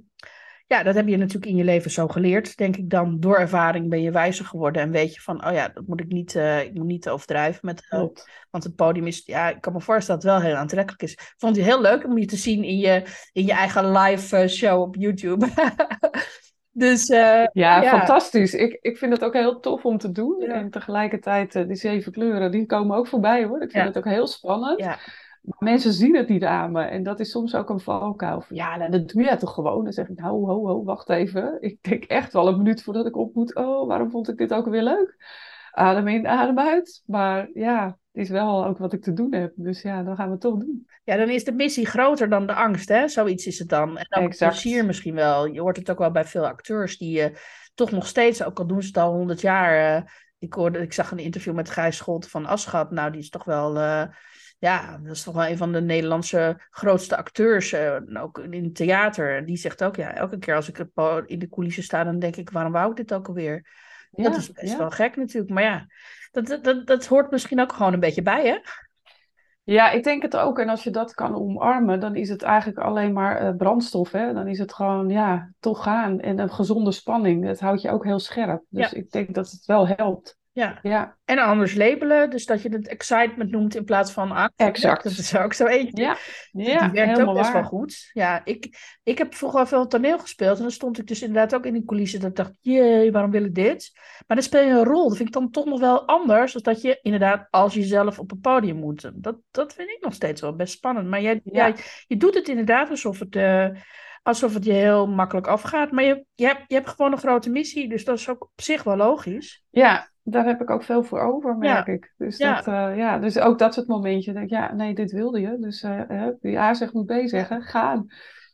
[0.67, 3.19] ja, dat heb je natuurlijk in je leven zo geleerd, denk ik dan.
[3.19, 6.07] Door ervaring ben je wijzer geworden en weet je van, oh ja, dat moet ik
[6.07, 8.29] niet, eh, ik moet niet overdrijven met, Klopt.
[8.51, 11.33] want het podium is, ja, ik kan me voorstellen dat het wel heel aantrekkelijk is.
[11.37, 14.81] Vond het heel leuk om je te zien in je, in je eigen live show
[14.81, 15.47] op YouTube.
[16.77, 18.53] Dus eh, Ja, ja, fantastisch.
[18.53, 20.35] Ik, ik vind het ook heel tof om te doen.
[20.39, 23.61] ja, En tegelijkertijd, eh, die zeven kleuren, die komen ook voorbij hoor.
[23.61, 24.79] Ik vind ja, het ook heel spannend.
[24.79, 24.97] ja,
[25.41, 26.83] Maar mensen zien het niet aan me.
[26.83, 28.41] En dat is soms ook een valkuil.
[28.41, 29.83] Van, ja, nou, dat doe jij toch gewoon?
[29.83, 31.57] Dan zeg ik, nou, ho, ho, wacht even.
[31.59, 33.55] Ik denk echt wel een minuut voordat ik op moet.
[33.55, 35.15] Oh, waarom vond ik dit ook weer leuk?
[35.71, 37.03] Adem in, adem uit.
[37.05, 39.53] Maar ja, is wel ook wat ik te doen heb.
[39.55, 40.87] Dus ja, dan gaan we het toch doen.
[41.03, 43.07] ja, dan is de missie groter dan de angst, hè?
[43.07, 43.97] Zoiets is het dan.
[43.97, 44.51] En ook Exact.
[44.51, 45.45] plezier misschien wel.
[45.45, 47.35] Je hoort het ook wel bij veel acteurs die eh,
[47.73, 49.95] toch nog steeds, ook al doen ze het al honderd jaar.
[49.97, 50.03] eh,
[50.39, 52.91] ik, hoorde, ik zag een interview met Gijs Scholte van Aschat.
[52.91, 54.03] Nou, die is toch wel, eh,
[54.59, 57.75] ja, dat is toch wel een van de Nederlandse grootste acteurs.
[58.13, 59.37] ook in het theater.
[59.37, 60.85] En die zegt ook, ja, elke keer als ik
[61.25, 63.65] in de coulissen sta, dan denk ik, waarom wou ik dit ook alweer?
[64.11, 64.77] Dat is best ja.
[64.77, 65.53] wel gek natuurlijk.
[65.53, 65.87] Maar ja,
[66.35, 68.57] dat, dat, dat, hoort misschien ook gewoon een beetje bij, hè?
[69.63, 70.59] Ja, ik denk het ook.
[70.59, 74.11] En als je dat kan omarmen, dan is het eigenlijk alleen maar eh, brandstof.
[74.11, 74.33] Hè?
[74.33, 76.19] Dan is het gewoon, ja, toch gaan.
[76.19, 77.45] En een gezonde spanning.
[77.45, 78.63] Dat houdt je ook heel scherp.
[78.69, 80.37] Dus Ja, ik denk dat het wel helpt.
[80.55, 80.79] Ja.
[80.81, 84.53] Ja, En anders labelen, dus dat je het excitement noemt in plaats van angst.
[84.55, 84.65] hè.
[84.65, 85.05] Dat exact.
[85.05, 86.03] is ook zo eentje.
[86.03, 86.17] Ja,
[86.51, 88.09] Die ja, werkt ook best wel goed.
[88.13, 90.55] Ja, ik, ik heb vroeger veel toneel gespeeld.
[90.57, 92.19] En dan stond ik dus inderdaad ook in die coulissen.
[92.19, 93.91] Dat ik dacht, jee, waarom wil ik dit?
[94.27, 95.07] Maar dan speel je een rol.
[95.07, 96.53] Dat vind ik dan toch nog wel anders.
[96.53, 99.11] Dan dat je inderdaad als jezelf op een podium moet.
[99.13, 101.07] Dat, dat vind ik nog steeds wel best spannend.
[101.07, 101.75] Maar jij, jij,
[102.07, 103.67] je doet het inderdaad alsof het, eh,
[104.23, 105.91] alsof het je heel makkelijk afgaat.
[105.91, 107.89] Maar je, je, hebt, je hebt gewoon een grote missie.
[107.89, 109.63] Dus dat is ook op zich wel logisch.
[109.69, 112.13] ja, daar heb ik ook veel voor over, merk Ja, ik.
[112.17, 114.33] Dus, ja, dat, eh, ja, dus ook dat soort momentje.
[114.33, 115.57] Denk ja, nee, dit wilde je.
[115.59, 118.07] Dus eh, hè, die A zegt moet B zeggen, gaan.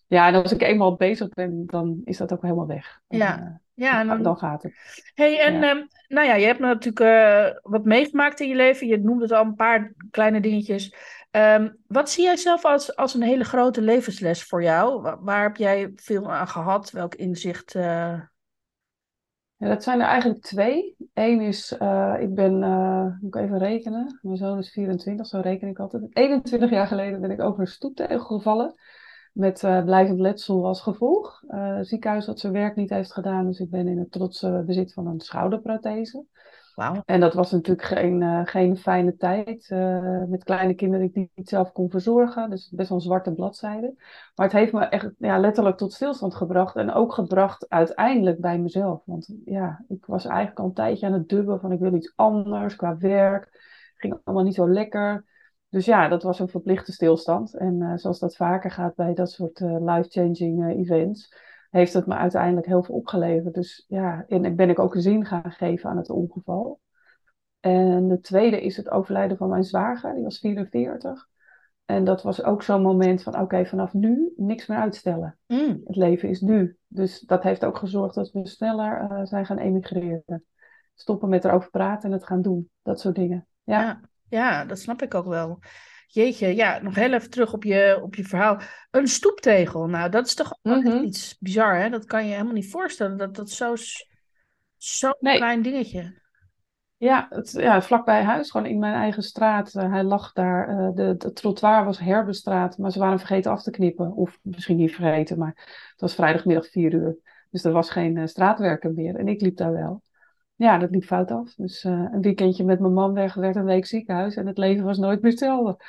[0.08, 3.00] Ja, en als ik eenmaal bezig ben, dan is dat ook helemaal weg.
[3.08, 3.40] Ja.
[3.40, 4.74] eh, Ja, en dan, gaat het.
[5.14, 5.70] Hey, en Ja.
[5.70, 8.88] ehm, nou ja, je hebt natuurlijk eh, wat meegemaakt in je leven.
[8.88, 10.96] Je noemde het al een paar kleine dingetjes.
[11.32, 15.02] Ehm, wat zie jij zelf als, als een hele grote levensles voor jou?
[15.02, 16.92] Waar, waar heb jij veel aan gehad?
[16.92, 17.76] Welk inzicht?
[19.62, 20.96] Ja, dat zijn er eigenlijk twee.
[21.14, 25.40] Eén is, eh, ik ben, eh, moet ik even rekenen, mijn zoon is 24, zo
[25.40, 26.04] reken ik altijd.
[26.10, 28.74] 21 jaar geleden ben ik over een stoeptegel gevallen
[29.34, 31.44] met eh, blijvend letsel als gevolg.
[31.82, 35.08] Ziekenhuis dat zijn werk niet heeft gedaan, dus ik ben in het trotse bezit van
[35.08, 36.26] een schouderprothese.
[37.06, 39.70] En dat was natuurlijk geen, eh, geen fijne tijd.
[39.70, 42.50] eh, met kleine kinderen die ik niet zelf kon verzorgen.
[42.50, 43.94] Dus best wel een zwarte bladzijde.
[44.36, 46.76] Maar het heeft me echt ja, letterlijk tot stilstand gebracht.
[46.76, 49.02] En ook gebracht uiteindelijk bij mezelf.
[49.06, 52.14] Want ja, ik was eigenlijk al een tijdje aan het dubben van ik wil iets
[52.16, 53.50] anders qua werk.
[53.96, 55.26] Ging allemaal niet zo lekker.
[55.70, 57.56] Dus ja, dat was een verplichte stilstand.
[57.56, 62.68] En eh, zoals dat vaker gaat bij dat soort life-changing events heeft het me uiteindelijk
[62.68, 63.54] heel veel opgeleverd.
[63.54, 66.80] Dus ja, en ben ik ook een zin gaan geven aan het ongeval.
[67.60, 71.30] En de tweede is het overlijden van mijn zwager, die was 44.
[71.86, 75.38] En dat was ook zo'n moment van, oké, vanaf nu niks meer uitstellen.
[75.48, 76.78] Mm, Het leven is nu.
[76.88, 80.46] Dus dat heeft ook gezorgd dat we sneller eh, zijn gaan emigreren.
[80.96, 82.70] Stoppen met erover praten en het gaan doen.
[82.82, 83.48] Dat soort dingen.
[83.64, 85.60] Ja, ja, ja, dat snap ik ook wel.
[86.14, 88.62] Jeetje, ja, nog heel even terug op je, op je verhaal.
[88.92, 91.04] Een stoeptegel, nou, dat is toch ook Mhm.
[91.04, 91.90] iets bizar, hè?
[91.90, 93.18] Dat kan je helemaal niet voorstellen.
[93.18, 93.76] Dat dat zo,
[94.78, 96.20] zo'n Nee, klein dingetje.
[96.98, 99.76] Ja, het, ja, vlakbij huis, gewoon in mijn eigen straat.
[99.76, 100.68] Eh, hij lag daar.
[100.70, 104.14] eh, de, de trottoir was Herbestraat, maar ze waren vergeten af te knippen.
[104.14, 105.54] Of misschien niet vergeten, maar
[105.92, 107.18] het was vrijdagmiddag vier uur.
[107.50, 110.02] Dus er was geen eh, straatwerker meer en ik liep daar wel.
[110.62, 111.54] Ja, dat liep fout af.
[111.56, 114.86] Dus uh, een weekendje met mijn man weg, werd een week ziekenhuis en het leven
[114.86, 115.84] was nooit meer hetzelfde.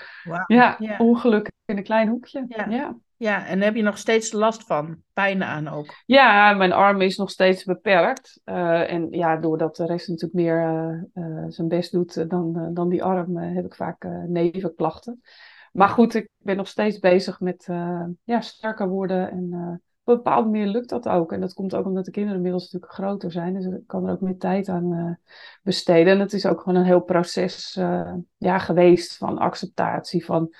[0.46, 0.96] Ja, Ja.
[0.98, 2.44] ongeluk in een klein hoekje.
[2.48, 2.66] Ja.
[2.68, 2.96] ja.
[3.16, 4.96] Ja, en heb je nog steeds last van.
[5.12, 5.94] Pijn aan ook.
[6.06, 8.40] Ja, mijn arm is nog steeds beperkt.
[8.44, 12.56] Eh, en ja, doordat de rest natuurlijk meer eh, eh, zijn best doet eh, dan,
[12.56, 15.20] eh, dan die arm, eh, heb ik vaak eh, nevenklachten.
[15.72, 19.30] Maar goed, ik ben nog steeds bezig met eh, ja, sterker worden.
[19.30, 21.32] En eh, een bepaalde manier lukt dat ook.
[21.32, 23.54] En dat komt ook omdat de kinderen inmiddels natuurlijk groter zijn.
[23.54, 25.30] Dus ik kan er ook meer tijd aan eh,
[25.62, 26.12] besteden.
[26.12, 30.54] En het is ook gewoon een heel proces eh, ja, geweest van acceptatie, van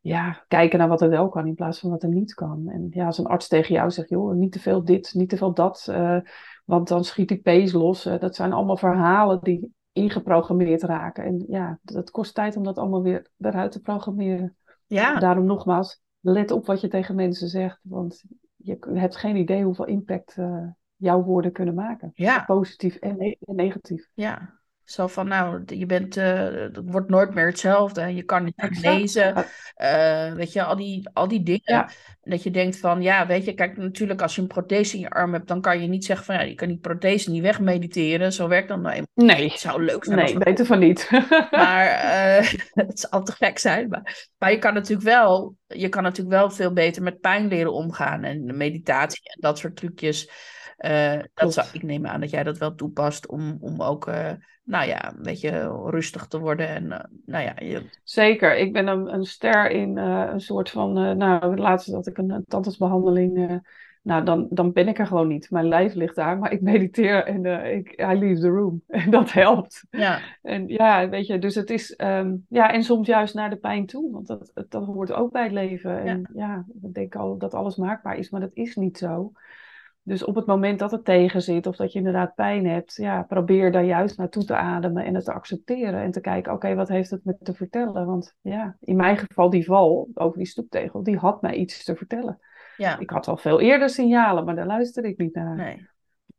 [0.00, 2.68] ja, kijken naar wat er wel kan in plaats van wat er niet kan.
[2.68, 5.36] En ja, als een arts tegen jou zegt, joh, niet te veel dit, niet te
[5.36, 6.18] veel dat, eh,
[6.64, 8.02] want dan schiet die pees los.
[8.02, 11.24] Dat zijn allemaal verhalen die ingeprogrammeerd raken.
[11.24, 14.56] En ja, dat kost tijd om dat allemaal weer eruit te programmeren.
[14.86, 18.24] Ja, Daarom nogmaals, let op wat je tegen mensen zegt, want
[18.58, 22.10] je hebt geen idee hoeveel impact eh, jouw woorden kunnen maken.
[22.14, 24.08] ja, Positief en, ne- en negatief.
[24.14, 24.57] ja.
[24.88, 28.14] Zo van, nou, je bent, eh, het wordt nooit meer hetzelfde.
[28.14, 28.96] Je kan niet meer Exact.
[28.96, 29.44] lezen.
[29.74, 31.60] eh, weet je, al die, al die dingen.
[31.64, 31.90] Ja.
[32.22, 35.10] Dat je denkt van, ja, weet je, kijk, natuurlijk als je een prothese in je
[35.10, 38.32] arm hebt, dan kan je niet zeggen van, ja, je kan die prothese niet wegmediteren.
[38.32, 39.36] Zo werkt dat nou eenmaal.
[39.36, 41.10] Nee, Het zou leuk zijn nee, beter van niet.
[41.50, 42.52] Maar eh,
[42.86, 43.88] het zou te gek zijn.
[43.88, 47.72] Maar, maar je kan natuurlijk wel, je kan natuurlijk wel veel beter met pijn leren
[47.72, 48.24] omgaan.
[48.24, 50.30] En meditatie en dat soort trucjes.
[50.78, 54.30] Eh, dat zou, ik neem aan dat jij dat wel toepast om, om ook, eh,
[54.64, 56.68] nou ja, een beetje rustig te worden.
[56.68, 61.16] En eh, nou ja, je, Zeker, ik ben een, een ster in een soort van,
[61.16, 63.56] nou, laatst had ik een, een tandartsbehandeling, eh,
[64.02, 65.50] nou, dan, dan ben ik er gewoon niet.
[65.50, 67.44] Mijn lijf ligt daar, maar ik mediteer en
[67.76, 68.82] ik, I leave the room.
[68.86, 69.84] En dat helpt.
[69.90, 73.56] ja, En ja, weet je, dus het is, ehm, ja, en soms juist naar de
[73.56, 76.02] pijn toe, want dat, dat, dat hoort ook bij het leven.
[76.02, 79.32] En ja, we denken al dat alles maakbaar is, maar dat is niet zo.
[80.08, 83.22] Dus op het moment dat het tegen zit of dat je inderdaad pijn hebt, ja,
[83.22, 86.88] probeer daar juist naartoe te ademen en het te accepteren en te kijken, oké, wat
[86.88, 88.06] heeft het me te vertellen?
[88.06, 91.96] Want ja, in mijn geval die val over die stoeptegel, die had mij iets te
[91.96, 92.38] vertellen.
[92.76, 95.56] ja, Ik had al veel eerder signalen, maar daar luisterde ik niet naar.
[95.56, 95.88] nee.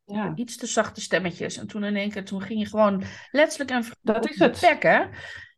[0.04, 1.58] Ja, Iets te zachte stemmetjes.
[1.58, 4.82] En toen in één keer, toen ging je gewoon letterlijk en dat is het.
[4.82, 5.04] hè?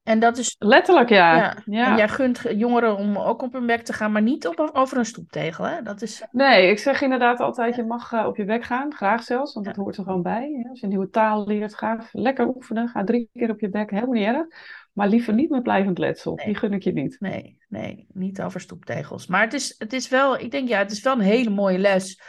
[0.04, 1.36] En dat is Letterlijk, ja.
[1.36, 1.90] Ja, ja.
[1.92, 4.98] en jij gunt jongeren om ook op hun bek te gaan, maar niet op, over
[4.98, 5.82] een stoeptegel, hè?
[5.82, 6.24] Dat is...
[6.32, 9.66] Nee, ik zeg inderdaad altijd, je mag eh, op je bek gaan, graag zelfs, want
[9.66, 10.60] dat hoort er gewoon bij.
[10.64, 10.70] hè.
[10.70, 13.90] Als je een nieuwe taal leert, ga lekker oefenen, ga drie keer op je bek,
[13.92, 14.46] helemaal niet erg.
[14.94, 16.46] Maar liever niet met blijvend letsel, Nee.
[16.46, 17.16] die gun ik je niet.
[17.20, 19.28] Nee, nee, niet over stoeptegels.
[19.28, 21.78] Maar het is, het is wel, ik denk ja, het is wel een hele mooie
[21.80, 22.22] les.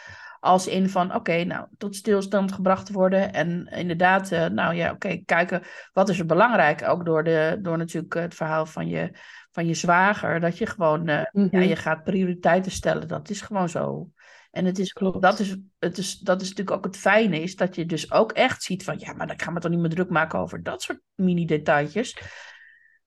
[0.43, 3.32] Als in van, oké, nou, tot stilstand gebracht worden.
[3.32, 5.62] En inderdaad, eh, nou ja, oké, kijken
[5.93, 6.88] wat is er belangrijk.
[6.88, 9.11] Ook door, de, door natuurlijk het verhaal van je,
[9.51, 10.40] van je zwager.
[10.40, 11.61] Dat je gewoon, eh, ja, Mhm.
[11.61, 13.09] je gaat prioriteiten stellen.
[13.09, 14.09] Dat is gewoon zo.
[14.51, 15.22] En het is, Klopt.
[15.22, 18.32] dat is, het is, dat is natuurlijk ook het fijne is dat je dus ook
[18.32, 20.82] echt ziet van, ja, maar dan gaan we toch niet meer druk maken over dat
[20.82, 22.16] soort mini-detailtjes.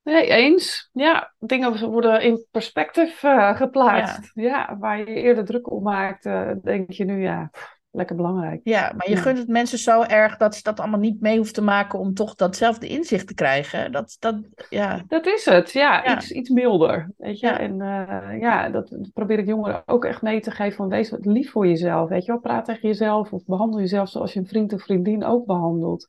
[0.05, 0.89] Nee, eens.
[0.93, 4.31] Ja, dingen worden in perspectief eh, geplaatst.
[4.33, 4.77] Ja.
[4.79, 8.61] waar je eerder druk om maakt, eh, denk je nu, ja, pff, lekker belangrijk.
[8.63, 9.21] Ja, maar je Ja.
[9.21, 12.13] gunt het mensen zo erg dat ze dat allemaal niet mee hoeft te maken om
[12.13, 13.91] toch datzelfde inzicht te krijgen.
[13.91, 14.35] Dat, dat,
[14.69, 16.15] ja, Dat is het, ja, Ja.
[16.15, 17.47] Iets, iets milder, weet je.
[17.47, 21.25] En eh, ja, dat probeer ik jongeren ook echt mee te geven van wees wat
[21.25, 22.41] lief voor jezelf, weet je wel.
[22.41, 26.07] Praat tegen jezelf of behandel jezelf zoals je een vriend of vriendin ook behandelt.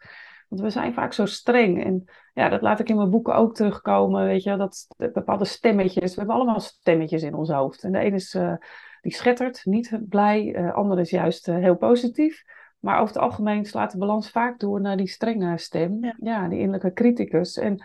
[0.49, 3.55] Want we zijn vaak zo streng en ja, dat laat ik in mijn boeken ook
[3.55, 4.57] terugkomen, weet je.
[4.57, 7.83] Dat dat bepaalde stemmetjes, we hebben allemaal stemmetjes in ons hoofd.
[7.85, 8.53] En de ene is, eh,
[9.01, 12.43] die schettert, niet blij, de andere is juist eh, heel positief.
[12.81, 16.15] Maar over het algemeen slaat de balans vaak door naar die strenge stem, Ja.
[16.21, 17.57] ja, die innerlijke criticus.
[17.57, 17.85] En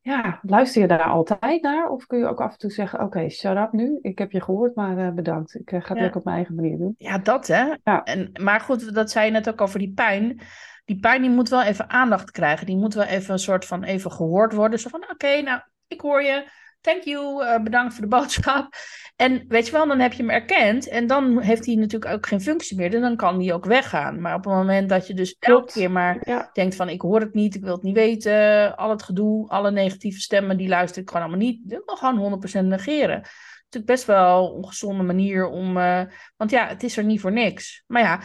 [0.00, 1.88] ja, luister je daar altijd naar?
[1.88, 3.98] Of kun je ook af en toe zeggen, oké, shut up nu.
[4.02, 5.54] Ik heb je gehoord, maar eh, bedankt.
[5.54, 6.02] Ik eh, ga het Ja.
[6.02, 6.94] lekker op mijn eigen manier doen.
[6.98, 7.74] ja, dat hè.
[7.84, 8.02] Ja.
[8.04, 10.40] En, maar goed, dat zei je net ook over die pijn.
[10.86, 12.66] Die pijn die moet wel even aandacht krijgen.
[12.66, 14.78] Die moet wel even een soort van even gehoord worden.
[14.78, 16.48] Zo van, oké, nou, ik hoor je.
[16.80, 18.74] Thank you, eh, bedankt voor de boodschap.
[19.16, 20.88] En weet je wel, dan heb je hem erkend.
[20.88, 22.94] En dan heeft hij natuurlijk ook geen functie meer.
[22.94, 24.20] En dan kan hij ook weggaan.
[24.20, 27.20] Maar op het moment dat je dus elke keer maar Ja, denkt van ik hoor
[27.20, 31.02] het niet, ik wil het niet weten, al het gedoe, alle negatieve stemmen, die luister
[31.02, 31.72] ik gewoon allemaal niet.
[31.72, 33.16] Ik wil gewoon 100% negeren.
[33.16, 36.02] Het is natuurlijk best wel een ongezonde manier om, eh,
[36.36, 37.82] want ja, het is er niet voor niks.
[37.86, 38.20] Maar ja,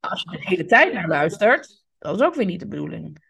[0.00, 3.28] als je de hele tijd naar luistert, dat is ook weer niet de bedoeling.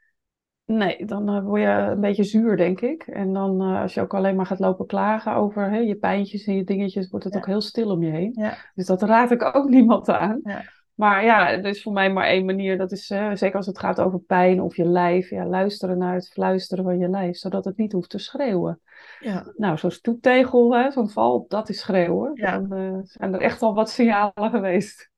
[0.64, 3.03] nee, dan eh, word je een beetje zuur, denk ik.
[3.03, 6.45] En dan eh, als je ook alleen maar gaat lopen klagen over hè, je pijntjes
[6.47, 7.41] en je dingetjes, wordt het Ja.
[7.41, 8.33] ook heel stil om je heen.
[8.35, 8.57] Ja.
[8.75, 10.41] Dus dat raad ik ook niemand aan.
[10.43, 10.62] Ja.
[10.95, 12.79] Maar ja, er is voor mij maar één manier.
[12.79, 15.31] Dat is, eh, zeker als het gaat over pijn of je lijf.
[15.31, 18.81] Ja, luisteren naar het fluisteren van je lijf, zodat het niet hoeft te schreeuwen.
[19.21, 22.35] Ja, Nou, zo'n stoeptegel, zo'n val, dat is schreeuwen.
[22.35, 25.10] Dan zijn er echt al wat signalen geweest.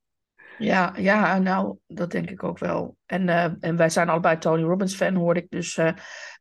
[0.58, 2.96] Ja, ja, nou, dat denk ik ook wel.
[3.06, 5.50] En, eh, en wij zijn allebei Tony Robbins fan, hoorde ik.
[5.50, 5.92] Dus uh,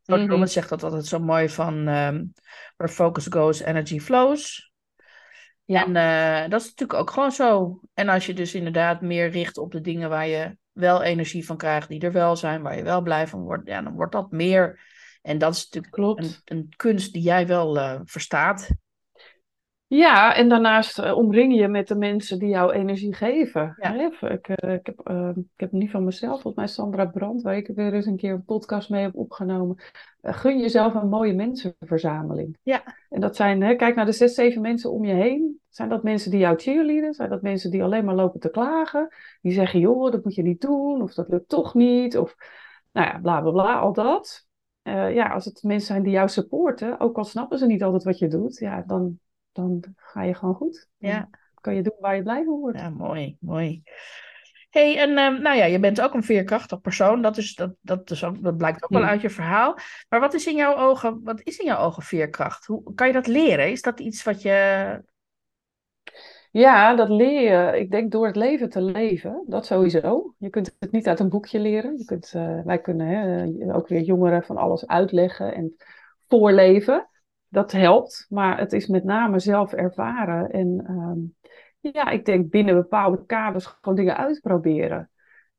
[0.04, 0.30] Tony Mhm.
[0.30, 2.24] Robbins zegt dat altijd zo mooi van ehm,
[2.78, 4.72] where focus goes, energy flows.
[5.66, 5.86] Ja.
[5.86, 7.80] En eh, dat is natuurlijk ook gewoon zo.
[7.94, 11.58] En als je dus inderdaad meer richt op de dingen waar je wel energie van
[11.58, 14.32] krijgt, die er wel zijn, waar je wel blij van wordt, ja, dan wordt dat
[14.32, 14.80] meer.
[15.22, 16.42] En dat is natuurlijk Klopt.
[16.46, 18.70] een, een kunst die jij wel eh, verstaat.
[19.94, 23.76] Ja, en daarnaast eh, omring je met de mensen die jou energie geven.
[23.80, 23.94] Ja.
[24.06, 27.58] Ik, eh, ik, heb, eh, ik heb niet van mezelf, volgens mij Sandra Brand, waar
[27.58, 29.78] ik weer eens een keer een podcast mee heb opgenomen.
[30.22, 32.58] Gun jezelf een mooie mensenverzameling.
[32.64, 32.96] Ja.
[33.10, 35.60] En dat zijn, hè, kijk naar de zes, zeven mensen om je heen.
[35.70, 37.14] Zijn dat mensen die jou cheerleaden?
[37.14, 39.16] Zijn dat mensen die alleen maar lopen te klagen?
[39.42, 42.36] Die zeggen, joh, dat moet je niet doen, of dat lukt toch niet, of
[42.92, 44.48] nou ja, bla bla bla, al dat.
[44.84, 48.20] Ja, als het mensen zijn die jou supporten, ook al snappen ze niet altijd wat
[48.20, 49.20] je doet, ja, dan,
[49.52, 50.88] dan ga je gewoon goed.
[50.98, 51.30] Dan Ja.
[51.62, 52.80] kan je doen waar je blij van wordt.
[52.80, 53.84] Ja, mooi, mooi.
[54.70, 57.22] hey, en ehm, nou ja, je bent ook een veerkrachtig persoon.
[57.22, 59.78] Dat, is, dat, dat, is ook, dat blijkt ook wel uit je verhaal.
[60.10, 62.66] Maar wat is in jouw ogen, wat is in jouw ogen veerkracht?
[62.66, 63.72] Hoe kan je dat leren?
[63.72, 65.04] Is dat iets wat je.
[66.52, 69.44] Ja, dat leer je, ik denk, door het leven te leven.
[69.48, 70.34] Dat sowieso.
[70.38, 71.98] Je kunt het niet uit een boekje leren.
[71.98, 75.76] Je kunt, eh, wij kunnen hè, ook weer jongeren van alles uitleggen en
[76.28, 77.10] voorleven.
[77.52, 80.52] Dat helpt, maar het is met name zelf ervaren.
[80.52, 81.20] En ehm,
[81.94, 85.10] ja, ik denk binnen bepaalde kaders gewoon dingen uitproberen.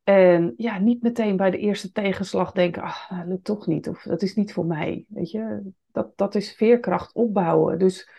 [0.05, 3.89] En ja, niet meteen bij de eerste tegenslag denken, ah, dat lukt toch niet.
[3.89, 5.05] Of dat is niet voor mij.
[5.09, 7.79] Weet je, dat, dat is veerkracht opbouwen.
[7.79, 8.11] Dus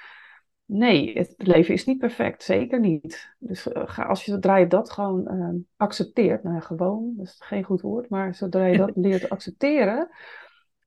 [0.65, 2.43] nee, het leven is niet perfect.
[2.43, 3.35] Zeker niet.
[3.39, 7.25] Dus eh, ga, als je, zodra je dat gewoon ehm, accepteert, nou ja, gewoon, dat
[7.25, 10.09] is geen goed woord, maar zodra je dat leert accepteren,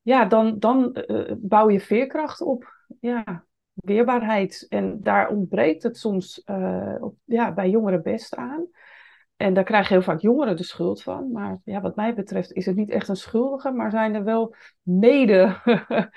[0.03, 2.74] ja, dan, dan eh, bouw je veerkracht op.
[3.01, 4.66] Ja, weerbaarheid.
[4.68, 8.66] En daar ontbreekt het soms eh, op, ja, bij jongeren best aan.
[9.37, 11.30] En daar krijgen heel vaak jongeren de schuld van.
[11.32, 14.55] Maar ja, wat mij betreft is het niet echt een schuldige, maar zijn er wel
[14.82, 15.57] mede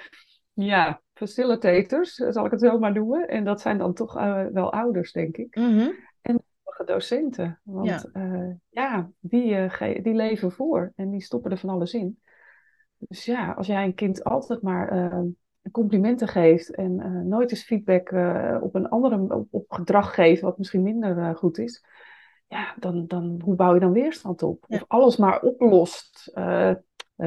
[0.53, 3.27] ja, facilitators, zal ik het zo maar noemen.
[3.27, 5.55] En dat zijn dan toch eh, wel ouders, denk ik.
[5.55, 5.89] Mhm.
[6.21, 7.59] Sommige docenten.
[7.63, 8.03] Want Ja.
[8.13, 12.19] ja, ja die, eh, die leven voor en die stoppen er van alles in.
[12.97, 15.21] Dus ja, als jij een kind altijd maar eh,
[15.71, 20.41] complimenten geeft en eh, nooit eens feedback eh, op een andere op, op gedrag geeft,
[20.41, 21.83] wat misschien minder eh, goed is,
[22.47, 24.65] ja, dan, dan hoe bouw je dan weerstand op?
[24.67, 24.75] Ja.
[24.75, 26.71] Of alles maar oplost, eh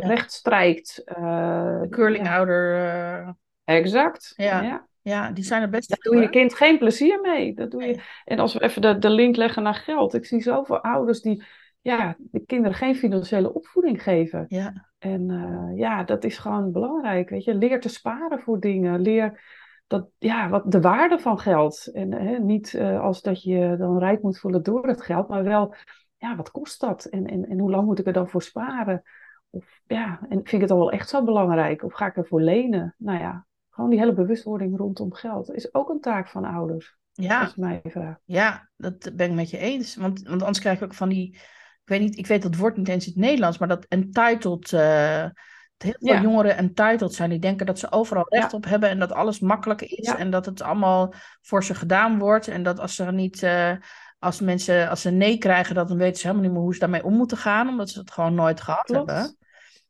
[0.00, 1.02] recht strijkt.
[1.04, 2.76] De curlingouder.
[2.76, 4.32] ja, eh, exact.
[4.36, 4.86] Ja.
[5.02, 5.30] ja.
[5.30, 7.54] die zijn er best Daar doe je kind geen plezier mee.
[7.54, 8.00] Dat doe je.
[8.24, 10.14] En als we even de, de link leggen naar geld.
[10.14, 11.44] Ik zie zoveel ouders die
[11.82, 14.44] ja, de kinderen geen financiële opvoeding geven.
[14.48, 17.28] Ja, En eh, ja, dat is gewoon belangrijk.
[17.28, 19.00] Weet je, leer te sparen voor dingen.
[19.00, 19.40] Leer
[19.86, 21.90] dat, ja, wat de waarde van geld.
[21.92, 25.44] En hè, niet eh, als dat je dan rijk moet voelen door het geld, maar
[25.44, 25.74] wel,
[26.16, 27.04] ja, wat kost dat?
[27.04, 29.02] En, en, en hoe lang moet ik er dan voor sparen?
[29.50, 31.82] Of ja, en vind ik het dan wel echt zo belangrijk?
[31.82, 32.94] Of ga ik ervoor lenen?
[32.98, 36.96] Nou ja, gewoon die hele bewustwording rondom geld is ook een taak van ouders.
[37.12, 38.20] ja, mij vraagt.
[38.24, 39.96] ja, dat ben ik met je eens.
[39.96, 41.38] Want, want anders krijg je ook van die.
[41.84, 44.70] Ik weet niet, ik weet dat woord niet eens in het Nederlands, maar dat entitled.
[44.70, 46.20] dat heel veel Ja.
[46.22, 47.30] jongeren entitled zijn.
[47.30, 48.56] Die denken dat ze overal recht Ja.
[48.56, 50.06] op hebben en dat alles makkelijk is.
[50.06, 50.18] Ja.
[50.18, 52.48] En dat het allemaal voor ze gedaan wordt.
[52.48, 53.42] En dat als ze niet.
[53.42, 53.72] eh,
[54.18, 56.80] als mensen, als ze nee krijgen, dat dan weten ze helemaal niet meer hoe ze
[56.80, 59.36] daarmee om moeten gaan, omdat ze het gewoon nooit gehad hebben.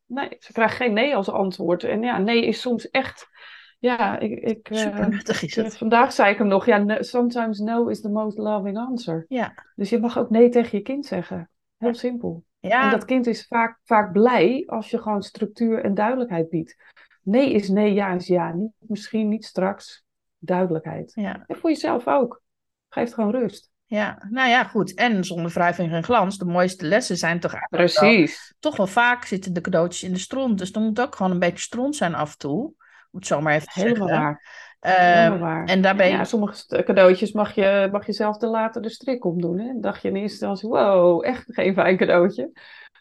[0.05, 1.83] Nee, ze krijgen geen nee als antwoord.
[1.83, 3.27] En ja, nee is soms echt.
[3.79, 4.39] Ja, ik.
[4.39, 5.77] ik eh, Super nuttig is het.
[5.77, 6.65] vandaag zei ik hem nog.
[6.65, 9.25] Ja, sometimes no is the most loving answer.
[9.27, 11.49] Ja, Dus je mag ook nee tegen je kind zeggen.
[11.83, 12.43] Heel simpel.
[12.59, 16.75] ja, En dat kind is vaak, vaak blij als je gewoon structuur en duidelijkheid biedt.
[17.21, 18.51] Nee is nee, ja is ja.
[18.53, 20.03] Niet misschien, niet straks.
[20.37, 21.11] Duidelijkheid.
[21.15, 22.41] ja, En voor jezelf ook.
[22.89, 23.71] Geeft gewoon rust.
[23.85, 24.25] ja.
[24.29, 24.93] Nou ja, goed.
[24.93, 28.53] En zonder wrijving en glans, de mooiste lessen zijn toch eigenlijk wel- Precies.
[28.59, 30.57] toch wel vaak zitten de cadeautjes in de stront.
[30.57, 32.59] Dus er moet ook gewoon een beetje stront zijn af en toe.
[33.11, 34.25] Om het zo maar even Helemaal zeggen.
[34.25, 34.72] waar.
[34.83, 39.25] Ehm, en daarbij, Ja, sommige cadeautjes mag je, mag je zelf te later de strik
[39.25, 39.59] omdoen.
[39.59, 39.65] Hè?
[39.65, 42.51] Dan dacht je in eerste instantie, wow, echt geen fijn cadeautje.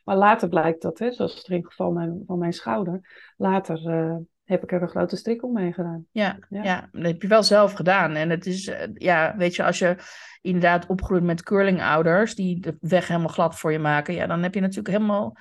[0.04, 3.00] Maar later blijkt dat, hè, zoals het in het geval mijn, van mijn schouder.
[3.36, 6.06] Later eh, heb ik er een grote strik om mee gedaan.
[6.10, 6.62] ja, ja.
[6.62, 6.88] ja.
[6.92, 8.14] dat heb je wel zelf gedaan.
[8.14, 9.96] En het is, eh, ja, weet je, als je
[10.40, 14.54] inderdaad opgroeit met curlingouders die de weg helemaal glad voor je maken, ja, dan heb
[14.54, 15.36] je natuurlijk helemaal,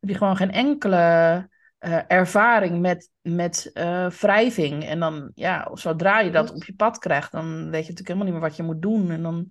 [0.00, 1.46] heb je gewoon geen enkele
[1.78, 4.84] eh, ervaring met, met eh, wrijving.
[4.84, 6.60] En dan, ja, zodra je dat Klopt.
[6.60, 9.10] op je pad krijgt, dan weet je natuurlijk helemaal niet meer wat je moet doen.
[9.10, 9.50] En dan,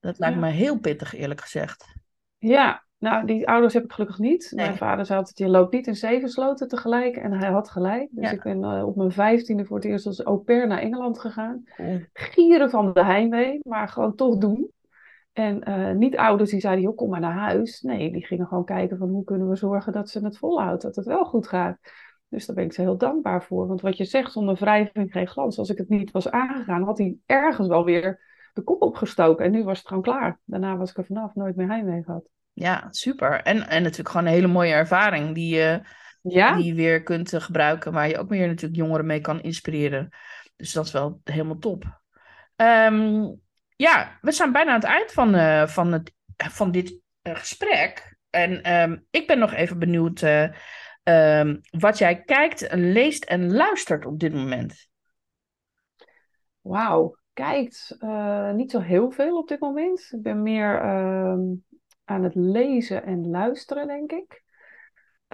[0.00, 0.40] dat lijkt Ja.
[0.40, 1.84] me heel pittig, eerlijk gezegd.
[2.38, 4.52] Ja, nou, die ouders heb ik gelukkig niet.
[4.54, 4.66] Nee.
[4.66, 7.16] Mijn vader zei altijd, je loopt niet in zeven sloten tegelijk.
[7.16, 8.08] En hij had gelijk.
[8.10, 8.30] Dus Ja.
[8.30, 11.62] ik ben eh, op mijn vijftiende voor het eerst als au pair naar Engeland gegaan.
[11.76, 12.00] Cool.
[12.12, 14.70] Gieren van de heimwee, maar gewoon toch doen.
[15.34, 17.80] En uh, niet ouders die zeiden, joh, kom maar naar huis.
[17.80, 20.96] Nee, die gingen gewoon kijken van hoe kunnen we zorgen dat ze het volhoudt, dat
[20.96, 21.78] het wel goed gaat.
[22.28, 23.66] Dus daar ben ik ze heel dankbaar voor.
[23.66, 25.58] Want wat je zegt, zonder wrijving geen glans.
[25.58, 28.20] Als ik het niet was aangegaan, had hij ergens wel weer
[28.52, 29.44] de kop opgestoken.
[29.44, 30.38] En nu was het gewoon klaar.
[30.44, 32.28] Daarna was ik er vanaf, nooit meer heimwee gehad.
[32.52, 33.40] Ja, super.
[33.42, 35.80] En, en natuurlijk gewoon een hele mooie ervaring die je,
[36.22, 36.56] ja?
[36.56, 37.92] die je weer kunt eh, gebruiken.
[37.92, 40.08] Waar je ook weer natuurlijk jongeren mee kan inspireren.
[40.56, 42.00] Dus dat is wel helemaal top.
[42.56, 43.26] Ehm,
[43.76, 48.16] ja, we zijn bijna aan het eind van, uh, van, het, van dit uh, gesprek.
[48.30, 54.20] En ehm, ik ben nog even benieuwd uh, wat jij kijkt, leest en luistert op
[54.20, 54.88] dit moment.
[56.60, 57.96] Wauw, kijkt
[58.54, 60.08] niet zo heel veel op dit moment.
[60.10, 61.40] Ik ben meer ehm,
[62.04, 64.43] aan het lezen en luisteren, denk ik.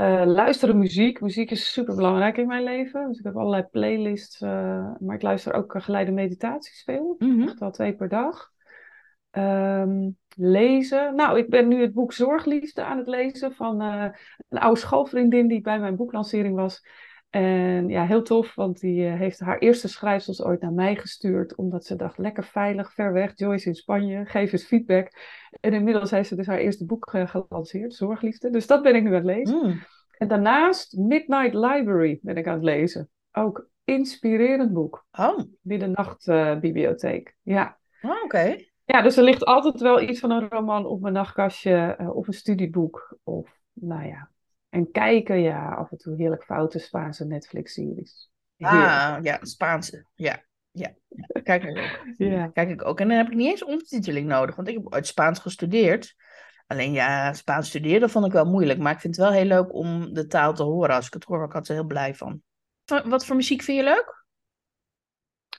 [0.01, 1.20] Uh, luisteren muziek.
[1.20, 3.09] Muziek is super belangrijk in mijn leven.
[3.09, 4.40] Dus ik heb allerlei playlists.
[4.40, 4.51] Uh,
[4.98, 7.14] maar ik luister ook geleide meditaties veel.
[7.18, 8.51] Mm Echt wel twee per dag.
[9.30, 11.14] Um, lezen.
[11.14, 14.05] Nou, ik ben nu het boek Zorgliefde aan het lezen van uh,
[14.48, 16.86] een oude schoolvriendin die bij mijn boeklancering was.
[17.31, 21.85] En ja, heel tof, want die heeft haar eerste schrijfsels ooit naar mij gestuurd, omdat
[21.85, 25.11] ze dacht, lekker veilig, ver weg, Joyce in Spanje, geef eens feedback.
[25.61, 28.51] En inmiddels heeft ze dus haar eerste boek gelanceerd, Zorgliefde.
[28.51, 29.66] Dus dat ben ik nu aan het lezen.
[29.66, 29.83] Mm.
[30.18, 33.09] En daarnaast Midnight Library ben ik aan het lezen.
[33.33, 35.07] Ook inspirerend boek.
[35.18, 35.39] Oh.
[35.61, 37.37] Middernachtbibliotheek.
[37.45, 37.78] Uh, ja.
[38.03, 38.57] Oh, oké.
[38.85, 42.26] Ja, dus er ligt altijd wel iets van een roman op mijn nachtkastje uh, of
[42.26, 43.18] een studieboek.
[43.22, 44.30] Of, nou ja.
[44.71, 48.31] En kijken, ja, af en toe heerlijk foute Spaanse Netflix-series.
[48.59, 50.07] Ah, ja, Spaanse.
[50.14, 50.95] Ja, ja.
[51.43, 51.99] Kijk ik ook.
[52.29, 52.49] Ja.
[52.49, 53.01] Kijk ik ook.
[53.01, 56.14] En dan heb ik niet eens ondertiteling nodig, want ik heb uit Spaans gestudeerd.
[56.66, 58.79] Alleen ja, Spaans studeren vond ik wel moeilijk.
[58.79, 60.95] Maar ik vind het wel heel leuk om de taal te horen.
[60.95, 62.43] Als ik het hoor, word ik altijd heel blij van.
[63.05, 64.25] Wat voor muziek vind je leuk?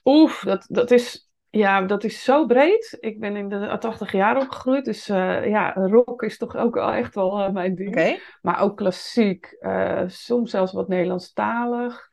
[0.04, 2.96] Oef, dat, dat, is, ja, dat is zo breed.
[3.00, 4.84] Ik ben in de 80 jaar opgegroeid.
[4.84, 7.88] Dus uh, ja, rock is toch ook echt wel uh, mijn ding.
[7.88, 8.20] Okay.
[8.42, 9.56] Maar ook klassiek.
[9.60, 12.08] Uh, soms zelfs wat Nederlandstalig.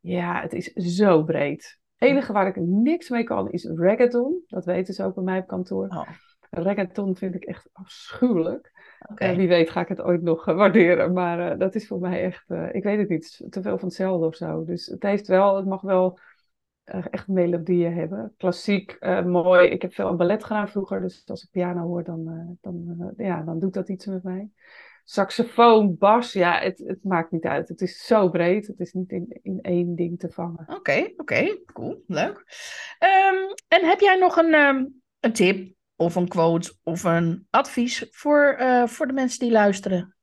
[0.00, 1.78] Ja, het is zo breed.
[1.96, 4.44] Het enige waar ik niks mee kan is reggaeton.
[4.46, 5.88] Dat weten ze ook bij mij op kantoor.
[5.88, 6.08] Oh.
[6.50, 8.72] Reggaeton vind ik echt afschuwelijk.
[9.10, 9.30] Okay.
[9.30, 11.12] Uh, wie weet ga ik het ooit nog waarderen.
[11.12, 14.34] Maar dat is voor mij echt, ik weet het niet, te veel van hetzelfde of
[14.34, 14.64] zo.
[14.64, 16.18] Dus het heeft wel, het mag wel
[17.10, 18.34] echt melodieën hebben.
[18.36, 19.68] Klassiek, mooi.
[19.68, 21.00] Ik heb veel aan ballet gedaan vroeger.
[21.00, 24.50] Dus als ik piano hoor, dan, dan, ja, dan doet dat iets met mij.
[25.04, 27.68] Saxofoon, bas, ja, het, het maakt niet uit.
[27.68, 28.66] Het is zo breed.
[28.66, 30.60] Het is niet in, in één ding te vangen.
[30.60, 31.20] Oké, okay, oké.
[31.20, 31.62] Okay.
[31.72, 32.36] Cool, leuk.
[32.98, 38.06] Um, en heb jij nog een, um, een tip of een quote of een advies
[38.10, 40.16] voor, voor de mensen die luisteren?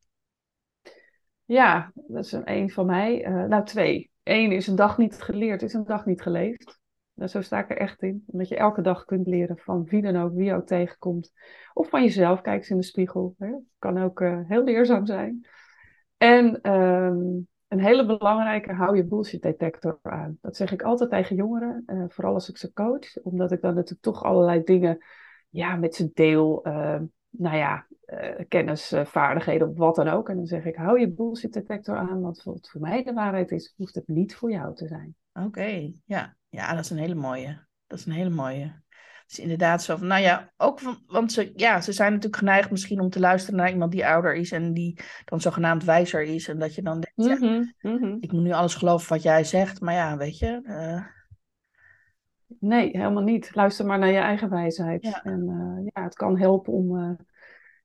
[1.45, 3.25] Ja, dat is een, een van mij.
[3.47, 4.11] Nou, twee.
[4.23, 6.81] Eén is een dag niet geleerd, is een dag niet geleefd.
[7.13, 8.23] Nou, zo sta ik er echt in.
[8.27, 11.31] Omdat je elke dag kunt leren van wie dan ook, wie jou tegenkomt.
[11.73, 13.35] Of van jezelf, kijk eens in de spiegel.
[13.37, 13.51] Hè.
[13.79, 15.47] Kan ook uh, heel leerzaam zijn.
[16.17, 20.37] En um, een hele belangrijke, hou je bullshit detector aan.
[20.41, 23.21] Dat zeg ik altijd tegen jongeren, uh, vooral als ik ze coach.
[23.21, 24.97] Omdat ik dan natuurlijk toch allerlei dingen
[25.49, 27.01] ja, met zijn deel, uh,
[27.37, 30.29] nou ja, uh, kennis, uh, vaardigheden of wat dan ook.
[30.29, 33.51] En dan zeg ik, hou je bullshit detector aan, want wat voor mij de waarheid
[33.51, 35.15] is, hoeft het niet voor jou te zijn.
[35.33, 36.35] Oké, ja.
[36.49, 37.67] ja, dat is een hele mooie.
[37.87, 38.81] Dat is een hele mooie.
[39.27, 42.71] Dus inderdaad zo van, nou ja, ook van, want ze, ja, ze zijn natuurlijk geneigd
[42.71, 46.47] misschien om te luisteren naar iemand die ouder is en die dan zogenaamd wijzer is.
[46.47, 48.17] En dat je dan denkt, ja, mm -hmm.
[48.19, 50.61] ik moet nu alles geloven wat jij zegt, maar ja, weet je...
[52.59, 53.55] Nee, helemaal niet.
[53.55, 55.03] Luister maar naar je eigen wijsheid.
[55.03, 55.23] Ja.
[55.23, 57.11] En uh, ja, het kan helpen om uh,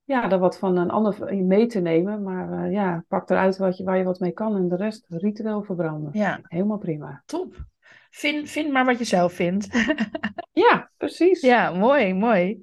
[0.04, 2.22] ja, er wat van een ander mee te nemen.
[2.22, 5.04] Maar uh, ja, pak eruit wat je, waar je wat mee kan en de rest
[5.08, 6.10] ritueel verbranden.
[6.12, 6.40] Ja.
[6.42, 7.22] Helemaal prima.
[7.26, 7.66] Top.
[8.10, 9.68] Vind, vind maar wat je zelf vindt.
[10.52, 11.40] ja, precies.
[11.40, 12.60] Ja, mooi, mooi.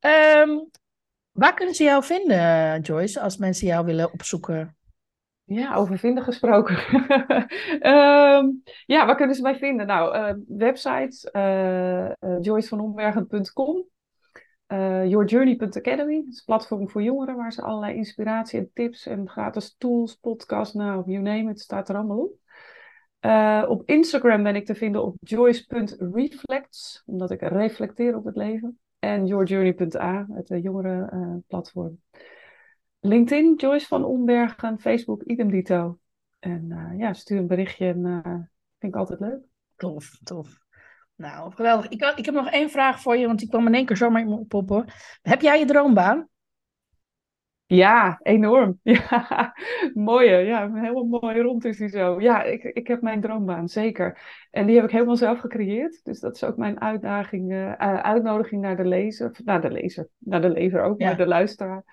[0.00, 0.70] Um,
[1.32, 4.75] waar kunnen ze jou vinden, Joyce, als mensen jou willen opzoeken?
[5.46, 6.76] Ja, over vinden gesproken.
[7.92, 8.62] um,
[8.94, 9.86] ja, waar kunnen ze mij vinden?
[9.86, 13.84] Nou, uh, website uh, uh, joycevanombergen.com
[15.08, 20.14] yourjourney.academy, is een platform voor jongeren waar ze allerlei inspiratie en tips en gratis tools,
[20.14, 23.68] podcasts, nou, you name it, staat er allemaal op.
[23.70, 28.78] op Instagram ben ik te vinden op joyce.reflects, omdat ik reflecteer op het leven.
[28.98, 32.00] En yourjourney.a, het jongerenplatform.
[33.06, 35.98] LinkedIn, Joyce van Ombergen, Facebook, idem dito.
[36.38, 38.22] En uh, ja, stuur een berichtje en uh,
[38.78, 39.40] vind ik altijd leuk.
[39.76, 40.58] Tof, tof.
[41.14, 41.88] Nou, geweldig.
[41.88, 44.20] Ik, ik heb nog één vraag voor je, want die kwam in één keer zomaar
[44.20, 44.84] in me oppoppen.
[45.22, 46.28] Heb jij je droombaan?
[47.66, 48.80] Ja, enorm.
[48.82, 49.54] Ja,
[49.94, 50.36] mooie.
[50.36, 52.20] Ja, helemaal mooi rond is die zo.
[52.20, 54.18] Ja, ik, ik heb mijn droombaan, zeker.
[54.50, 56.00] En die heb ik helemaal zelf gecreëerd.
[56.04, 59.36] Dus dat is ook mijn uitdaging, uh, uitnodiging naar de lezer.
[59.44, 61.06] Naar de lezer, naar de lezer ook, ja.
[61.06, 61.84] maar de luisteraar.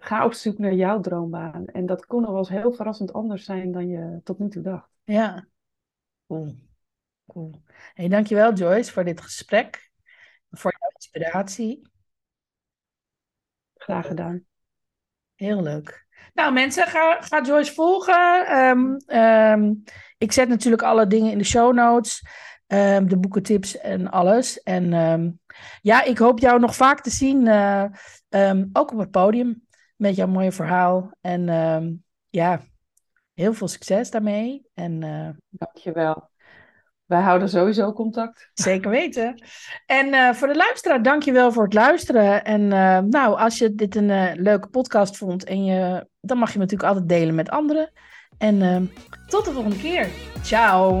[0.00, 1.66] Ga op zoek naar jouw droombaan.
[1.66, 4.62] En dat kon nog wel eens heel verrassend anders zijn dan je tot nu toe
[4.62, 4.88] dacht.
[5.04, 5.46] Ja,
[6.26, 6.54] cool.
[7.26, 7.62] cool.
[7.94, 9.90] Hey, dankjewel Joyce voor dit gesprek.
[10.50, 11.90] Voor jouw inspiratie.
[13.74, 14.44] Graag gedaan.
[15.34, 16.06] Heel leuk.
[16.34, 18.46] Nou mensen, ga, ga Joyce volgen.
[18.46, 19.74] Ehm, ehm,
[20.18, 22.22] ik zet natuurlijk alle dingen in de show notes.
[22.66, 24.62] Um, de boekentips en alles.
[24.62, 25.40] En
[25.82, 27.46] ja, ik hoop jou nog vaak te zien.
[27.46, 27.84] Uh,
[28.72, 29.67] ook op het podium.
[29.98, 31.10] Met jouw mooie verhaal.
[31.20, 31.44] En
[32.30, 32.60] ja,
[33.38, 34.66] heel veel succes daarmee.
[34.74, 36.30] En, uh, Dankjewel.
[37.04, 38.50] Wij houden sowieso contact.
[38.54, 39.42] Zeker weten.
[39.86, 42.44] En uh, voor de luisteraar, dankjewel voor het luisteren.
[42.44, 46.52] En uh, nou, als je dit een uh, leuke podcast vond, en je, dan mag
[46.52, 47.92] je hem natuurlijk altijd delen met anderen.
[48.38, 48.90] En
[49.26, 50.08] tot de volgende keer.
[50.42, 51.00] Ciao.